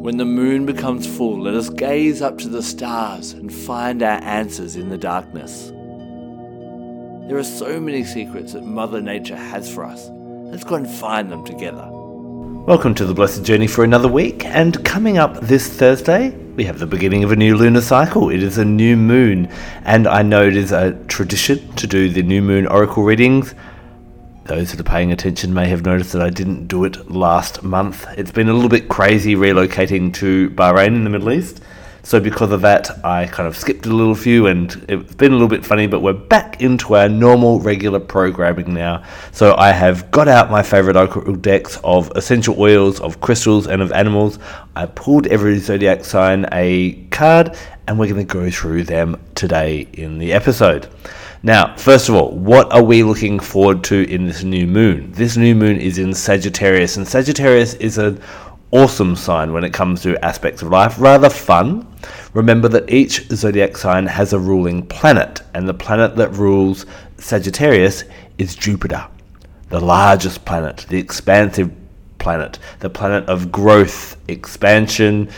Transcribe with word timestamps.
When 0.00 0.16
the 0.16 0.24
moon 0.24 0.64
becomes 0.64 1.06
full, 1.06 1.42
let 1.42 1.52
us 1.52 1.68
gaze 1.68 2.22
up 2.22 2.38
to 2.38 2.48
the 2.48 2.62
stars 2.62 3.34
and 3.34 3.52
find 3.52 4.02
our 4.02 4.18
answers 4.22 4.74
in 4.74 4.88
the 4.88 4.96
darkness. 4.96 5.66
There 7.28 7.36
are 7.36 7.44
so 7.44 7.78
many 7.78 8.04
secrets 8.04 8.54
that 8.54 8.64
Mother 8.64 9.02
Nature 9.02 9.36
has 9.36 9.70
for 9.70 9.84
us. 9.84 10.08
Let's 10.10 10.64
go 10.64 10.76
and 10.76 10.88
find 10.88 11.30
them 11.30 11.44
together. 11.44 11.86
Welcome 12.66 12.94
to 12.94 13.04
the 13.04 13.12
Blessed 13.12 13.44
Journey 13.44 13.66
for 13.66 13.84
another 13.84 14.08
week, 14.08 14.46
and 14.46 14.82
coming 14.86 15.18
up 15.18 15.38
this 15.40 15.68
Thursday, 15.68 16.30
we 16.56 16.64
have 16.64 16.78
the 16.78 16.86
beginning 16.86 17.22
of 17.22 17.32
a 17.32 17.36
new 17.36 17.54
lunar 17.54 17.82
cycle. 17.82 18.30
It 18.30 18.42
is 18.42 18.56
a 18.56 18.64
new 18.64 18.96
moon, 18.96 19.48
and 19.84 20.06
I 20.06 20.22
know 20.22 20.46
it 20.46 20.56
is 20.56 20.72
a 20.72 20.92
tradition 21.08 21.74
to 21.74 21.86
do 21.86 22.08
the 22.08 22.22
new 22.22 22.40
moon 22.40 22.66
oracle 22.66 23.02
readings 23.02 23.54
those 24.44 24.70
that 24.70 24.80
are 24.80 24.84
paying 24.84 25.12
attention 25.12 25.54
may 25.54 25.68
have 25.68 25.84
noticed 25.84 26.12
that 26.12 26.22
I 26.22 26.30
didn't 26.30 26.66
do 26.66 26.84
it 26.84 27.10
last 27.10 27.62
month. 27.62 28.06
It's 28.16 28.30
been 28.30 28.48
a 28.48 28.54
little 28.54 28.68
bit 28.68 28.88
crazy 28.88 29.34
relocating 29.34 30.12
to 30.14 30.50
Bahrain 30.50 30.88
in 30.88 31.04
the 31.04 31.10
Middle 31.10 31.32
East. 31.32 31.60
So, 32.02 32.18
because 32.18 32.50
of 32.50 32.62
that, 32.62 33.04
I 33.04 33.26
kind 33.26 33.46
of 33.46 33.56
skipped 33.56 33.84
a 33.84 33.90
little 33.90 34.14
few 34.14 34.46
and 34.46 34.72
it's 34.88 35.14
been 35.14 35.32
a 35.32 35.34
little 35.34 35.48
bit 35.48 35.66
funny, 35.66 35.86
but 35.86 36.00
we're 36.00 36.14
back 36.14 36.62
into 36.62 36.96
our 36.96 37.08
normal, 37.08 37.60
regular 37.60 38.00
programming 38.00 38.72
now. 38.72 39.04
So, 39.32 39.54
I 39.56 39.72
have 39.72 40.10
got 40.10 40.26
out 40.26 40.50
my 40.50 40.62
favorite 40.62 40.96
oracle 40.96 41.36
decks 41.36 41.78
of 41.84 42.10
essential 42.16 42.58
oils, 42.58 43.00
of 43.00 43.20
crystals, 43.20 43.66
and 43.66 43.82
of 43.82 43.92
animals. 43.92 44.38
I 44.74 44.86
pulled 44.86 45.26
every 45.26 45.58
zodiac 45.58 46.04
sign 46.04 46.46
a 46.52 47.04
card, 47.10 47.56
and 47.86 47.98
we're 47.98 48.08
going 48.08 48.26
to 48.26 48.34
go 48.34 48.50
through 48.50 48.84
them 48.84 49.22
today 49.34 49.86
in 49.92 50.18
the 50.18 50.32
episode. 50.32 50.88
Now, 51.42 51.74
first 51.76 52.10
of 52.10 52.14
all, 52.14 52.32
what 52.32 52.70
are 52.70 52.82
we 52.82 53.02
looking 53.02 53.40
forward 53.40 53.82
to 53.84 54.06
in 54.10 54.26
this 54.26 54.44
new 54.44 54.66
moon? 54.66 55.10
This 55.12 55.38
new 55.38 55.54
moon 55.54 55.80
is 55.80 55.96
in 55.96 56.12
Sagittarius, 56.12 56.98
and 56.98 57.08
Sagittarius 57.08 57.72
is 57.74 57.96
an 57.96 58.20
awesome 58.72 59.16
sign 59.16 59.54
when 59.54 59.64
it 59.64 59.72
comes 59.72 60.02
to 60.02 60.22
aspects 60.22 60.60
of 60.60 60.68
life, 60.68 61.00
rather 61.00 61.30
fun. 61.30 61.86
Remember 62.34 62.68
that 62.68 62.90
each 62.90 63.26
zodiac 63.28 63.78
sign 63.78 64.06
has 64.06 64.34
a 64.34 64.38
ruling 64.38 64.86
planet, 64.86 65.40
and 65.54 65.66
the 65.66 65.72
planet 65.72 66.14
that 66.16 66.30
rules 66.34 66.84
Sagittarius 67.16 68.04
is 68.36 68.54
Jupiter, 68.54 69.06
the 69.70 69.80
largest 69.80 70.44
planet, 70.44 70.84
the 70.90 70.98
expansive 70.98 71.70
planet, 72.18 72.58
the 72.80 72.90
planet 72.90 73.26
of 73.30 73.50
growth, 73.50 74.18
expansion, 74.28 75.30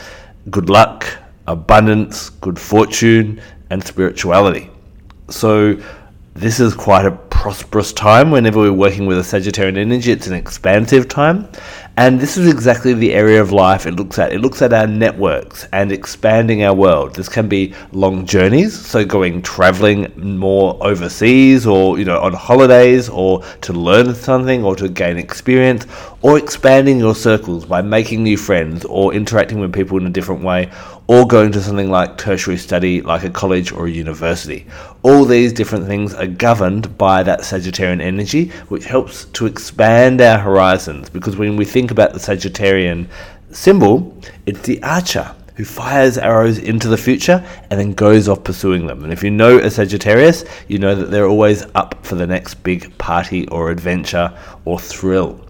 good 0.50 0.68
luck, 0.68 1.06
abundance, 1.46 2.28
good 2.28 2.58
fortune, 2.58 3.40
and 3.70 3.84
spirituality. 3.84 4.68
So 5.32 5.80
this 6.34 6.60
is 6.60 6.74
quite 6.74 7.06
a 7.06 7.10
prosperous 7.10 7.92
time 7.92 8.30
whenever 8.30 8.60
we're 8.60 8.72
working 8.72 9.06
with 9.06 9.18
a 9.18 9.22
Sagittarian 9.22 9.76
energy. 9.76 10.12
It's 10.12 10.26
an 10.26 10.34
expansive 10.34 11.08
time. 11.08 11.48
And 11.96 12.20
this 12.20 12.38
is 12.38 12.48
exactly 12.48 12.94
the 12.94 13.12
area 13.12 13.40
of 13.40 13.52
life 13.52 13.86
it 13.86 13.96
looks 13.96 14.18
at. 14.18 14.32
It 14.32 14.40
looks 14.40 14.62
at 14.62 14.72
our 14.72 14.86
networks 14.86 15.66
and 15.72 15.92
expanding 15.92 16.62
our 16.62 16.72
world. 16.72 17.14
This 17.14 17.28
can 17.28 17.48
be 17.48 17.74
long 17.92 18.24
journeys, 18.24 18.78
so 18.78 19.04
going 19.04 19.42
traveling 19.42 20.10
more 20.16 20.78
overseas 20.80 21.66
or, 21.66 21.98
you 21.98 22.04
know, 22.04 22.18
on 22.20 22.32
holidays 22.32 23.10
or 23.10 23.42
to 23.62 23.72
learn 23.72 24.14
something 24.14 24.64
or 24.64 24.74
to 24.76 24.88
gain 24.88 25.18
experience 25.18 25.86
or 26.22 26.38
expanding 26.38 26.98
your 26.98 27.14
circles 27.14 27.66
by 27.66 27.82
making 27.82 28.22
new 28.22 28.38
friends 28.38 28.84
or 28.86 29.12
interacting 29.12 29.58
with 29.58 29.72
people 29.72 29.98
in 29.98 30.06
a 30.06 30.10
different 30.10 30.42
way 30.42 30.70
or 31.12 31.26
going 31.26 31.52
to 31.52 31.60
something 31.60 31.90
like 31.90 32.16
tertiary 32.16 32.56
study, 32.56 33.02
like 33.02 33.22
a 33.22 33.28
college 33.28 33.70
or 33.70 33.86
a 33.86 33.90
university. 33.90 34.64
All 35.02 35.26
these 35.26 35.52
different 35.52 35.86
things 35.86 36.14
are 36.14 36.26
governed 36.26 36.96
by 36.96 37.22
that 37.22 37.40
Sagittarian 37.40 38.00
energy, 38.00 38.48
which 38.70 38.86
helps 38.86 39.26
to 39.26 39.44
expand 39.44 40.22
our 40.22 40.38
horizons. 40.38 41.10
Because 41.10 41.36
when 41.36 41.54
we 41.54 41.66
think 41.66 41.90
about 41.90 42.14
the 42.14 42.18
Sagittarian 42.18 43.08
symbol, 43.50 44.16
it's 44.46 44.62
the 44.62 44.82
archer 44.82 45.34
who 45.56 45.66
fires 45.66 46.16
arrows 46.16 46.56
into 46.56 46.88
the 46.88 46.96
future 46.96 47.44
and 47.68 47.78
then 47.78 47.92
goes 47.92 48.26
off 48.26 48.42
pursuing 48.42 48.86
them. 48.86 49.04
And 49.04 49.12
if 49.12 49.22
you 49.22 49.30
know 49.30 49.58
a 49.58 49.70
Sagittarius, 49.70 50.46
you 50.66 50.78
know 50.78 50.94
that 50.94 51.10
they're 51.10 51.28
always 51.28 51.62
up 51.74 52.06
for 52.06 52.14
the 52.14 52.26
next 52.26 52.54
big 52.62 52.96
party 52.96 53.46
or 53.48 53.70
adventure 53.70 54.32
or 54.64 54.80
thrill. 54.80 55.41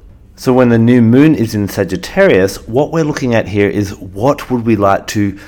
So 0.42 0.53
when 0.53 0.70
the 0.70 0.76
new 0.76 1.00
moon 1.03 1.36
is 1.36 1.54
in 1.54 1.69
Sagittarius, 1.69 2.66
what 2.66 2.91
we're 2.91 3.04
looking 3.04 3.32
at 3.32 3.47
here 3.47 3.69
is 3.69 3.94
what 3.94 4.50
would 4.50 4.66
we 4.66 4.75
like 4.75 5.06
to 5.14 5.38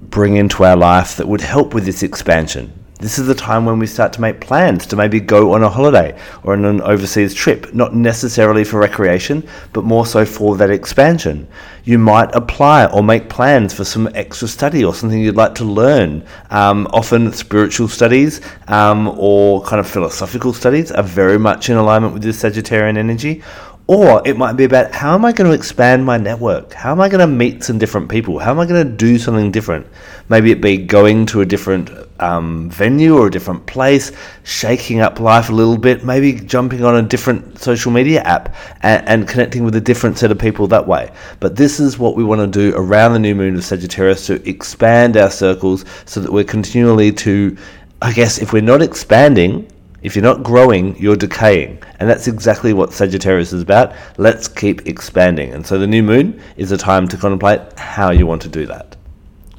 bring 0.00 0.34
into 0.34 0.64
our 0.64 0.76
life 0.76 1.16
that 1.18 1.28
would 1.28 1.42
help 1.42 1.72
with 1.72 1.84
this 1.84 2.02
expansion. 2.02 2.72
This 2.98 3.18
is 3.18 3.26
the 3.26 3.34
time 3.34 3.66
when 3.66 3.78
we 3.78 3.86
start 3.86 4.14
to 4.14 4.22
make 4.22 4.40
plans 4.40 4.86
to 4.86 4.96
maybe 4.96 5.20
go 5.20 5.52
on 5.52 5.62
a 5.62 5.68
holiday 5.68 6.18
or 6.42 6.54
on 6.54 6.64
an 6.64 6.80
overseas 6.80 7.34
trip, 7.34 7.74
not 7.74 7.94
necessarily 7.94 8.64
for 8.64 8.80
recreation, 8.80 9.46
but 9.74 9.84
more 9.84 10.06
so 10.06 10.24
for 10.24 10.56
that 10.56 10.70
expansion. 10.70 11.46
You 11.84 11.98
might 11.98 12.34
apply 12.34 12.86
or 12.86 13.02
make 13.02 13.28
plans 13.28 13.74
for 13.74 13.84
some 13.84 14.08
extra 14.14 14.48
study 14.48 14.82
or 14.82 14.94
something 14.94 15.20
you'd 15.20 15.36
like 15.36 15.54
to 15.56 15.64
learn. 15.64 16.26
Um, 16.48 16.88
often, 16.90 17.32
spiritual 17.32 17.88
studies 17.88 18.40
um, 18.66 19.08
or 19.18 19.62
kind 19.62 19.78
of 19.78 19.86
philosophical 19.86 20.54
studies 20.54 20.90
are 20.90 21.02
very 21.02 21.38
much 21.38 21.68
in 21.68 21.76
alignment 21.76 22.14
with 22.14 22.22
this 22.22 22.42
Sagittarian 22.42 22.96
energy 22.96 23.42
or 23.88 24.20
it 24.26 24.36
might 24.36 24.54
be 24.54 24.64
about 24.64 24.92
how 24.92 25.14
am 25.14 25.24
I 25.24 25.32
going 25.32 25.48
to 25.48 25.56
expand 25.56 26.04
my 26.04 26.18
network? 26.18 26.72
How 26.72 26.90
am 26.90 27.00
I 27.00 27.08
going 27.08 27.20
to 27.20 27.26
meet 27.26 27.62
some 27.62 27.78
different 27.78 28.08
people? 28.08 28.38
How 28.38 28.50
am 28.50 28.58
I 28.58 28.66
going 28.66 28.84
to 28.84 28.92
do 28.92 29.16
something 29.16 29.52
different? 29.52 29.86
Maybe 30.28 30.50
it 30.50 30.60
be 30.60 30.76
going 30.76 31.24
to 31.26 31.40
a 31.40 31.46
different 31.46 31.90
um, 32.18 32.68
venue 32.68 33.16
or 33.16 33.28
a 33.28 33.30
different 33.30 33.64
place, 33.66 34.10
shaking 34.42 35.00
up 35.00 35.20
life 35.20 35.50
a 35.50 35.52
little 35.52 35.78
bit, 35.78 36.04
maybe 36.04 36.32
jumping 36.32 36.84
on 36.84 36.96
a 36.96 37.02
different 37.02 37.60
social 37.60 37.92
media 37.92 38.22
app 38.22 38.56
and, 38.82 39.06
and 39.08 39.28
connecting 39.28 39.62
with 39.62 39.76
a 39.76 39.80
different 39.80 40.18
set 40.18 40.32
of 40.32 40.38
people 40.38 40.66
that 40.66 40.84
way. 40.84 41.12
But 41.38 41.54
this 41.54 41.78
is 41.78 41.96
what 41.96 42.16
we 42.16 42.24
want 42.24 42.40
to 42.40 42.46
do 42.48 42.76
around 42.76 43.12
the 43.12 43.20
new 43.20 43.36
moon 43.36 43.54
of 43.54 43.64
Sagittarius 43.64 44.26
to 44.26 44.48
expand 44.48 45.16
our 45.16 45.30
circles 45.30 45.84
so 46.06 46.20
that 46.20 46.32
we're 46.32 46.42
continually 46.42 47.12
to, 47.12 47.56
I 48.02 48.12
guess, 48.12 48.38
if 48.38 48.52
we're 48.52 48.62
not 48.62 48.82
expanding, 48.82 49.70
if 50.06 50.14
you're 50.14 50.22
not 50.22 50.44
growing, 50.44 50.96
you're 50.96 51.16
decaying. 51.16 51.82
And 51.98 52.08
that's 52.08 52.28
exactly 52.28 52.72
what 52.72 52.92
Sagittarius 52.92 53.52
is 53.52 53.60
about. 53.60 53.92
Let's 54.18 54.46
keep 54.46 54.86
expanding. 54.86 55.52
And 55.52 55.66
so 55.66 55.80
the 55.80 55.86
new 55.88 56.04
moon 56.04 56.40
is 56.56 56.70
a 56.70 56.78
time 56.78 57.08
to 57.08 57.16
contemplate 57.16 57.76
how 57.76 58.12
you 58.12 58.24
want 58.24 58.40
to 58.42 58.48
do 58.48 58.66
that. 58.66 58.94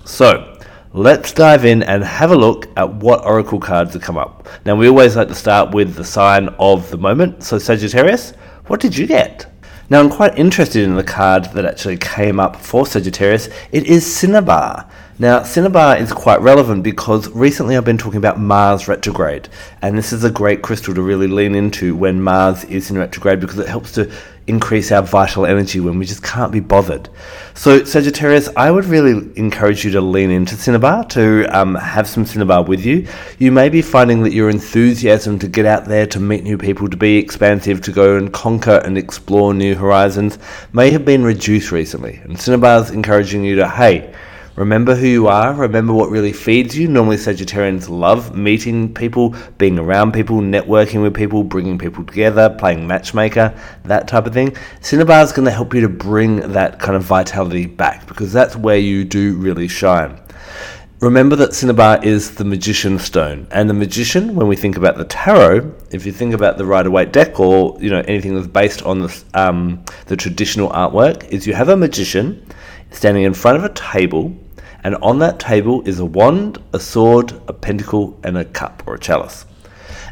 So, 0.05 0.57
let's 0.93 1.33
dive 1.33 1.65
in 1.65 1.83
and 1.83 2.01
have 2.01 2.31
a 2.31 2.35
look 2.37 2.69
at 2.77 2.93
what 2.93 3.25
oracle 3.25 3.59
cards 3.59 3.91
have 3.91 4.01
come 4.01 4.17
up. 4.17 4.47
Now, 4.63 4.77
we 4.77 4.87
always 4.87 5.17
like 5.17 5.27
to 5.27 5.35
start 5.35 5.73
with 5.75 5.95
the 5.95 6.05
sign 6.05 6.47
of 6.59 6.89
the 6.91 6.97
moment. 6.97 7.43
So, 7.43 7.59
Sagittarius, 7.59 8.31
what 8.67 8.79
did 8.79 8.95
you 8.95 9.05
get? 9.05 9.51
Now, 9.89 9.99
I'm 9.99 10.09
quite 10.09 10.37
interested 10.37 10.83
in 10.83 10.95
the 10.95 11.03
card 11.03 11.43
that 11.55 11.65
actually 11.65 11.97
came 11.97 12.39
up 12.39 12.55
for 12.55 12.85
Sagittarius. 12.85 13.49
It 13.73 13.83
is 13.87 14.05
Cinnabar. 14.05 14.89
Now, 15.19 15.41
Cinnabar 15.41 15.97
is 15.97 16.13
quite 16.13 16.41
relevant 16.41 16.83
because 16.83 17.27
recently 17.29 17.75
I've 17.75 17.83
been 17.83 17.97
talking 17.97 18.19
about 18.19 18.39
Mars 18.39 18.87
retrograde, 18.87 19.49
and 19.81 19.97
this 19.97 20.13
is 20.13 20.23
a 20.23 20.29
great 20.29 20.61
crystal 20.61 20.93
to 20.93 21.01
really 21.01 21.25
lean 21.25 21.55
into 21.55 21.95
when 21.95 22.21
Mars 22.21 22.63
is 22.65 22.91
in 22.91 22.99
retrograde 22.99 23.39
because 23.39 23.57
it 23.57 23.67
helps 23.67 23.91
to 23.93 24.11
increase 24.45 24.91
our 24.91 25.01
vital 25.01 25.47
energy 25.47 25.79
when 25.79 25.97
we 25.97 26.05
just 26.05 26.21
can't 26.21 26.51
be 26.51 26.59
bothered. 26.59 27.09
So, 27.55 27.83
Sagittarius, 27.83 28.47
I 28.55 28.69
would 28.69 28.85
really 28.85 29.31
encourage 29.39 29.83
you 29.83 29.89
to 29.93 30.01
lean 30.01 30.29
into 30.29 30.53
Cinnabar, 30.53 31.05
to 31.05 31.45
um, 31.45 31.73
have 31.73 32.07
some 32.07 32.23
Cinnabar 32.23 32.61
with 32.61 32.85
you. 32.85 33.07
You 33.39 33.51
may 33.51 33.69
be 33.69 33.81
finding 33.81 34.21
that 34.21 34.33
your 34.33 34.51
enthusiasm 34.51 35.39
to 35.39 35.47
get 35.47 35.65
out 35.65 35.85
there, 35.85 36.05
to 36.05 36.19
meet 36.19 36.43
new 36.43 36.59
people, 36.59 36.87
to 36.89 36.97
be 36.97 37.17
expansive, 37.17 37.81
to 37.81 37.91
go 37.91 38.17
and 38.17 38.31
conquer 38.31 38.83
and 38.85 38.99
explore 38.99 39.55
new 39.55 39.73
horizons 39.73 40.37
may 40.73 40.91
have 40.91 41.05
been 41.05 41.23
reduced 41.23 41.71
recently. 41.71 42.21
And 42.23 42.39
cinnabar 42.39 42.83
is 42.83 42.91
encouraging 42.91 43.43
you 43.43 43.55
to, 43.55 43.67
hey, 43.67 44.13
Remember 44.57 44.95
who 44.95 45.05
you 45.05 45.27
are, 45.27 45.53
remember 45.53 45.93
what 45.93 46.09
really 46.09 46.33
feeds 46.33 46.75
you. 46.75 46.87
Normally, 46.87 47.17
Sagittarians 47.17 47.89
love 47.89 48.35
meeting 48.35 48.91
people, 48.91 49.35
being 49.59 49.77
around 49.77 50.13
people, 50.13 50.37
networking 50.37 51.03
with 51.03 51.13
people, 51.13 51.43
bringing 51.43 51.77
people 51.77 52.03
together, 52.03 52.49
playing 52.57 52.87
matchmaker, 52.87 53.55
that 53.83 54.07
type 54.07 54.25
of 54.25 54.33
thing. 54.33 54.57
Cinnabar 54.81 55.21
is 55.21 55.31
going 55.31 55.45
to 55.45 55.51
help 55.51 55.75
you 55.75 55.81
to 55.81 55.89
bring 55.89 56.53
that 56.53 56.79
kind 56.79 56.95
of 56.95 57.03
vitality 57.03 57.67
back 57.67 58.07
because 58.07 58.33
that's 58.33 58.55
where 58.55 58.77
you 58.77 59.05
do 59.05 59.35
really 59.35 59.67
shine. 59.67 60.19
Remember 61.01 61.35
that 61.35 61.53
Cinnabar 61.53 62.03
is 62.03 62.33
the 62.33 62.43
magician 62.43 62.97
stone, 62.97 63.47
and 63.51 63.69
the 63.69 63.75
magician, 63.75 64.33
when 64.33 64.47
we 64.47 64.55
think 64.55 64.75
about 64.75 64.97
the 64.97 65.05
tarot, 65.05 65.71
if 65.91 66.03
you 66.03 66.11
think 66.11 66.33
about 66.33 66.57
the 66.57 66.65
Rider 66.65 66.89
Waite 66.89 67.11
deck 67.11 67.39
or 67.39 67.77
you 67.79 67.91
know 67.91 68.03
anything 68.07 68.33
that's 68.33 68.47
based 68.47 68.81
on 68.81 69.01
the 69.01 69.23
um, 69.35 69.85
the 70.07 70.17
traditional 70.17 70.69
artwork, 70.69 71.27
is 71.29 71.45
you 71.45 71.53
have 71.53 71.69
a 71.69 71.77
magician 71.77 72.43
standing 72.89 73.21
in 73.21 73.35
front 73.35 73.55
of 73.57 73.63
a 73.63 73.69
table 73.69 74.35
And 74.87 74.95
on 75.01 75.19
that 75.19 75.37
table 75.37 75.85
is 75.85 75.99
a 75.99 76.05
wand, 76.05 76.63
a 76.71 76.79
sword, 76.79 77.33
a 77.49 77.51
pentacle, 77.51 78.17
and 78.23 78.37
a 78.37 78.45
cup 78.45 78.83
or 78.85 78.95
a 78.95 78.97
chalice. 78.97 79.45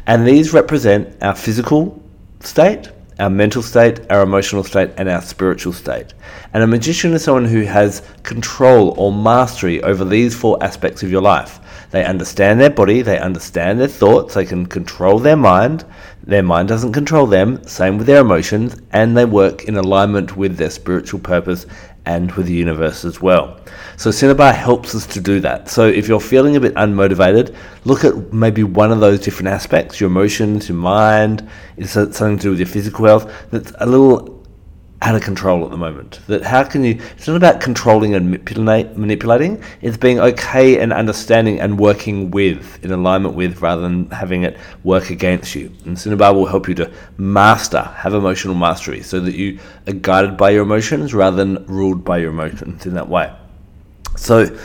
And 0.06 0.26
these 0.26 0.52
represent 0.52 1.16
our 1.22 1.34
physical 1.34 1.98
state, 2.40 2.90
our 3.18 3.30
mental 3.30 3.62
state, 3.62 4.00
our 4.10 4.20
emotional 4.20 4.62
state, 4.62 4.90
and 4.98 5.08
our 5.08 5.22
spiritual 5.22 5.72
state. 5.72 6.12
And 6.52 6.62
a 6.62 6.66
magician 6.66 7.14
is 7.14 7.24
someone 7.24 7.46
who 7.46 7.62
has 7.62 8.02
control 8.22 8.90
or 8.98 9.14
mastery 9.14 9.82
over 9.82 10.04
these 10.04 10.36
four 10.36 10.62
aspects 10.62 11.02
of 11.02 11.10
your 11.10 11.22
life. 11.22 11.58
They 11.90 12.04
understand 12.04 12.60
their 12.60 12.68
body, 12.68 13.00
they 13.00 13.18
understand 13.18 13.80
their 13.80 13.88
thoughts, 13.88 14.34
they 14.34 14.44
can 14.44 14.66
control 14.66 15.18
their 15.18 15.38
mind, 15.38 15.86
their 16.24 16.42
mind 16.42 16.68
doesn't 16.68 16.92
control 16.92 17.26
them, 17.26 17.66
same 17.66 17.96
with 17.96 18.06
their 18.06 18.20
emotions, 18.20 18.76
and 18.92 19.16
they 19.16 19.24
work 19.24 19.64
in 19.64 19.78
alignment 19.78 20.36
with 20.36 20.58
their 20.58 20.68
spiritual 20.68 21.20
purpose 21.20 21.64
and 22.06 22.32
with 22.32 22.46
the 22.46 22.52
universe 22.52 23.04
as 23.04 23.20
well. 23.20 23.60
So 23.96 24.10
Cinnabar 24.10 24.52
helps 24.52 24.94
us 24.94 25.06
to 25.08 25.20
do 25.20 25.40
that. 25.40 25.68
So 25.68 25.86
if 25.86 26.08
you're 26.08 26.20
feeling 26.20 26.56
a 26.56 26.60
bit 26.60 26.74
unmotivated, 26.74 27.54
look 27.84 28.04
at 28.04 28.32
maybe 28.32 28.62
one 28.62 28.92
of 28.92 29.00
those 29.00 29.20
different 29.20 29.48
aspects, 29.48 30.00
your 30.00 30.08
emotions, 30.08 30.68
your 30.68 30.78
mind, 30.78 31.48
is 31.76 31.90
something 31.90 32.38
to 32.38 32.42
do 32.42 32.50
with 32.50 32.60
your 32.60 32.68
physical 32.68 33.06
health, 33.06 33.32
that's 33.50 33.72
a 33.78 33.86
little 33.86 34.35
out 35.02 35.14
of 35.14 35.22
control 35.22 35.64
at 35.64 35.70
the 35.70 35.76
moment. 35.76 36.20
That 36.26 36.42
how 36.42 36.64
can 36.64 36.82
you? 36.82 37.00
It's 37.16 37.28
not 37.28 37.36
about 37.36 37.60
controlling 37.60 38.14
and 38.14 38.30
manipulate, 38.30 38.96
manipulating. 38.96 39.62
It's 39.82 39.96
being 39.96 40.18
okay 40.18 40.78
and 40.78 40.92
understanding 40.92 41.60
and 41.60 41.78
working 41.78 42.30
with, 42.30 42.82
in 42.84 42.90
alignment 42.90 43.34
with, 43.34 43.60
rather 43.60 43.82
than 43.82 44.10
having 44.10 44.44
it 44.44 44.56
work 44.84 45.10
against 45.10 45.54
you. 45.54 45.70
And 45.84 45.98
Cinnabar 45.98 46.34
will 46.34 46.46
help 46.46 46.68
you 46.68 46.74
to 46.76 46.90
master, 47.18 47.82
have 47.82 48.14
emotional 48.14 48.54
mastery, 48.54 49.02
so 49.02 49.20
that 49.20 49.34
you 49.34 49.58
are 49.86 49.92
guided 49.92 50.36
by 50.36 50.50
your 50.50 50.62
emotions 50.62 51.12
rather 51.12 51.36
than 51.36 51.64
ruled 51.66 52.04
by 52.04 52.18
your 52.18 52.30
emotions 52.30 52.86
in 52.86 52.94
that 52.94 53.08
way. 53.08 53.32
So. 54.16 54.56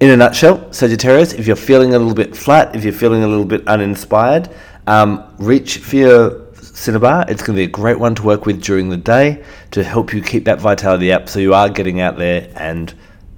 In 0.00 0.10
a 0.10 0.16
nutshell, 0.16 0.70
Sagittarius, 0.70 1.32
if 1.32 1.46
you're 1.46 1.56
feeling 1.56 1.94
a 1.94 1.98
little 1.98 2.14
bit 2.14 2.36
flat, 2.36 2.74
if 2.74 2.82
you're 2.82 2.92
feeling 2.92 3.22
a 3.22 3.28
little 3.28 3.44
bit 3.44 3.66
uninspired, 3.68 4.50
um, 4.86 5.34
reach 5.38 5.78
for 5.78 5.96
your 5.96 6.43
Cinnabar. 6.74 7.24
It's 7.28 7.40
going 7.40 7.56
to 7.56 7.60
be 7.60 7.64
a 7.64 7.68
great 7.68 8.00
one 8.00 8.16
to 8.16 8.22
work 8.24 8.46
with 8.46 8.60
during 8.60 8.88
the 8.88 8.96
day 8.96 9.44
to 9.70 9.84
help 9.84 10.12
you 10.12 10.20
keep 10.20 10.44
that 10.46 10.58
vitality 10.60 11.12
up 11.12 11.28
so 11.28 11.38
you 11.38 11.54
are 11.54 11.68
getting 11.68 12.00
out 12.00 12.18
there 12.18 12.50
and 12.56 12.92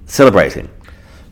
celebrating. 0.07 0.67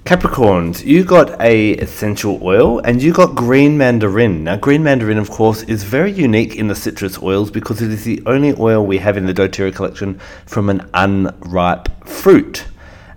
Capricorns, 0.06 0.86
you 0.86 1.04
got 1.04 1.42
a 1.42 1.72
essential 1.72 2.40
oil 2.44 2.78
and 2.80 3.02
you 3.02 3.12
got 3.12 3.34
green 3.34 3.75
mandarin. 3.75 4.44
Now, 4.44 4.56
green 4.56 4.84
mandarin, 4.84 5.18
of 5.18 5.31
course, 5.31 5.63
is 5.63 5.84
very 5.84 6.12
unique 6.12 6.56
in 6.56 6.68
the 6.68 6.75
citrus 6.75 7.22
oils 7.24 7.50
because 7.50 7.81
it 7.81 7.90
is 7.90 8.04
the 8.04 8.22
only 8.28 8.54
oil 8.60 8.86
we 8.86 9.00
have 9.00 9.18
in 9.18 9.25
the 9.25 9.34
doTERRA 9.34 9.74
collection 9.74 10.19
from 10.46 10.69
an 10.69 10.88
unripe 10.94 11.90
fruit. 12.06 12.68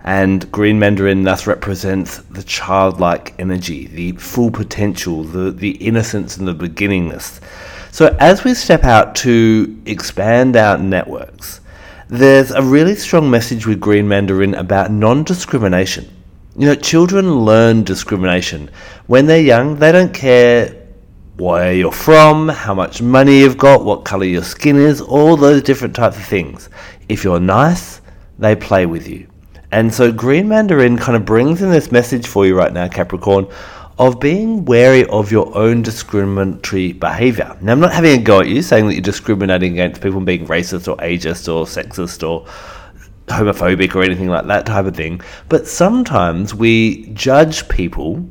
And 0.03 0.51
green 0.51 0.79
mandarin 0.79 1.21
thus 1.21 1.45
represents 1.45 2.17
the 2.23 2.41
childlike 2.41 3.35
energy, 3.37 3.85
the 3.85 4.13
full 4.13 4.49
potential, 4.49 5.23
the, 5.23 5.51
the 5.51 5.71
innocence 5.73 6.37
and 6.37 6.47
the 6.47 6.55
beginningness. 6.55 7.39
So, 7.91 8.15
as 8.19 8.43
we 8.43 8.53
step 8.53 8.83
out 8.83 9.15
to 9.17 9.81
expand 9.85 10.55
our 10.55 10.77
networks, 10.77 11.59
there's 12.07 12.51
a 12.51 12.61
really 12.61 12.95
strong 12.95 13.29
message 13.31 13.65
with 13.65 13.79
Green 13.79 14.07
Mandarin 14.07 14.53
about 14.55 14.91
non 14.91 15.23
discrimination. 15.23 16.07
You 16.55 16.67
know, 16.67 16.75
children 16.75 17.45
learn 17.45 17.83
discrimination. 17.83 18.69
When 19.07 19.25
they're 19.25 19.41
young, 19.41 19.77
they 19.77 19.91
don't 19.91 20.13
care 20.13 20.75
where 21.37 21.73
you're 21.73 21.91
from, 21.91 22.49
how 22.49 22.73
much 22.73 23.01
money 23.01 23.39
you've 23.39 23.57
got, 23.57 23.85
what 23.85 24.05
colour 24.05 24.25
your 24.25 24.43
skin 24.43 24.75
is, 24.75 25.01
all 25.01 25.35
those 25.35 25.63
different 25.63 25.95
types 25.95 26.17
of 26.17 26.23
things. 26.23 26.69
If 27.07 27.23
you're 27.23 27.39
nice, 27.39 28.01
they 28.37 28.55
play 28.55 28.85
with 28.85 29.07
you. 29.07 29.27
And 29.71 29.93
so 29.93 30.11
Green 30.11 30.47
Mandarin 30.47 30.97
kind 30.97 31.15
of 31.15 31.25
brings 31.25 31.61
in 31.61 31.69
this 31.71 31.91
message 31.91 32.27
for 32.27 32.45
you 32.45 32.55
right 32.55 32.73
now, 32.73 32.87
Capricorn, 32.87 33.47
of 33.99 34.19
being 34.19 34.63
wary 34.63 35.05
of 35.07 35.29
your 35.29 35.55
own 35.57 35.81
discriminatory 35.81 36.93
behavior. 36.93 37.55
Now, 37.61 37.73
I'm 37.73 37.81
not 37.81 37.91
having 37.91 38.19
a 38.19 38.23
go 38.23 38.39
at 38.39 38.47
you 38.47 38.61
saying 38.61 38.87
that 38.87 38.93
you're 38.93 39.01
discriminating 39.01 39.73
against 39.73 40.01
people 40.01 40.21
being 40.21 40.47
racist 40.47 40.87
or 40.87 40.95
ageist 40.97 41.53
or 41.53 41.65
sexist 41.65 42.27
or 42.27 42.47
homophobic 43.27 43.93
or 43.95 44.01
anything 44.01 44.27
like 44.27 44.47
that 44.47 44.65
type 44.65 44.85
of 44.85 44.95
thing, 44.95 45.21
but 45.49 45.67
sometimes 45.67 46.55
we 46.55 47.07
judge 47.09 47.67
people, 47.69 48.27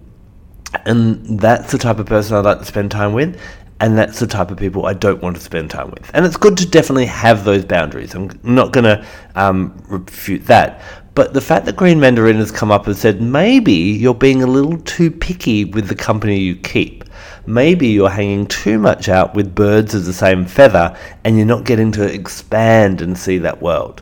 and 0.87 1.39
that's 1.39 1.71
the 1.71 1.79
type 1.79 1.99
of 1.99 2.07
person 2.07 2.37
I'd 2.37 2.45
like 2.45 2.61
to 2.61 2.65
spend 2.65 2.91
time 2.91 3.13
with. 3.13 3.41
And 3.81 3.97
that's 3.97 4.19
the 4.19 4.27
type 4.27 4.51
of 4.51 4.59
people 4.59 4.87
I 4.87 4.93
don't 4.93 5.23
want 5.23 5.37
to 5.37 5.43
spend 5.43 5.71
time 5.71 5.93
with. 5.93 6.11
And 6.13 6.27
it's 6.27 6.37
good 6.37 6.57
to 6.57 6.67
definitely 6.67 7.07
have 7.07 7.45
those 7.45 7.65
boundaries. 7.65 8.13
I'm 8.13 8.29
not 8.43 8.73
going 8.73 8.83
to 8.83 9.07
um, 9.37 9.81
refute 9.89 10.47
that. 10.47 10.83
But 11.19 11.35
the 11.35 11.41
fact 11.41 11.67
that 11.67 11.75
Green 11.75 11.99
Mandarin 11.99 12.37
has 12.37 12.53
come 12.53 12.71
up 12.71 12.87
and 12.87 12.97
said 12.97 13.21
maybe 13.21 13.73
you're 13.73 14.15
being 14.15 14.45
a 14.45 14.47
little 14.47 14.79
too 14.79 15.11
picky 15.11 15.65
with 15.65 15.89
the 15.89 15.97
company 15.97 16.39
you 16.39 16.55
keep. 16.55 17.03
Maybe 17.45 17.89
you're 17.89 18.09
hanging 18.09 18.47
too 18.47 18.79
much 18.79 19.09
out 19.09 19.35
with 19.35 19.53
birds 19.53 19.97
of 19.97 20.05
the 20.05 20.13
same 20.13 20.45
feather 20.45 20.97
and 21.25 21.37
you're 21.37 21.45
not 21.45 21.65
getting 21.65 21.91
to 21.91 22.05
expand 22.05 23.03
and 23.03 23.19
see 23.19 23.37
that 23.39 23.61
world. 23.61 24.01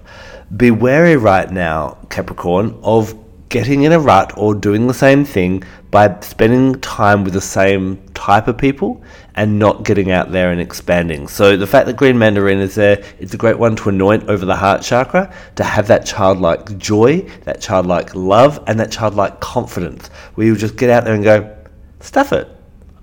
Be 0.59 0.71
wary 0.71 1.17
right 1.17 1.51
now, 1.51 1.97
Capricorn, 2.11 2.79
of 2.83 3.15
getting 3.49 3.85
in 3.85 3.93
a 3.93 3.99
rut 3.99 4.35
or 4.37 4.55
doing 4.55 4.87
the 4.87 4.93
same 4.93 5.25
thing 5.25 5.63
by 5.91 6.21
spending 6.21 6.79
time 6.83 7.25
with 7.25 7.33
the 7.33 7.41
same 7.41 7.97
type 8.13 8.47
of 8.47 8.59
people 8.59 9.03
and 9.37 9.59
not 9.59 9.85
getting 9.85 10.11
out 10.11 10.33
there 10.33 10.51
and 10.51 10.61
expanding. 10.61 11.29
So 11.29 11.57
the 11.57 11.67
fact 11.67 11.87
that 11.87 11.97
green 11.97 12.19
mandarin 12.19 12.59
is 12.59 12.75
there, 12.75 13.05
it's 13.21 13.35
a 13.35 13.37
great 13.37 13.59
one 13.59 13.77
to 13.77 13.91
anoint 13.91 14.29
over 14.29 14.47
the 14.47 14.57
heart 14.57 14.83
chakra 14.83 15.33
to 15.57 15.65
have 15.65 15.87
that 15.89 16.07
childlike 16.07 16.79
joy, 16.79 17.21
that 17.45 17.61
childlike 17.61 18.15
love, 18.15 18.63
and 18.67 18.81
that 18.81 18.91
childlike 18.91 19.41
confidence 19.41 20.09
where 20.35 20.47
you 20.47 20.57
just 20.57 20.77
get 20.77 20.89
out 20.89 21.05
there 21.05 21.15
and 21.15 21.23
go, 21.23 21.55
stuff 22.01 22.33
it. 22.33 22.49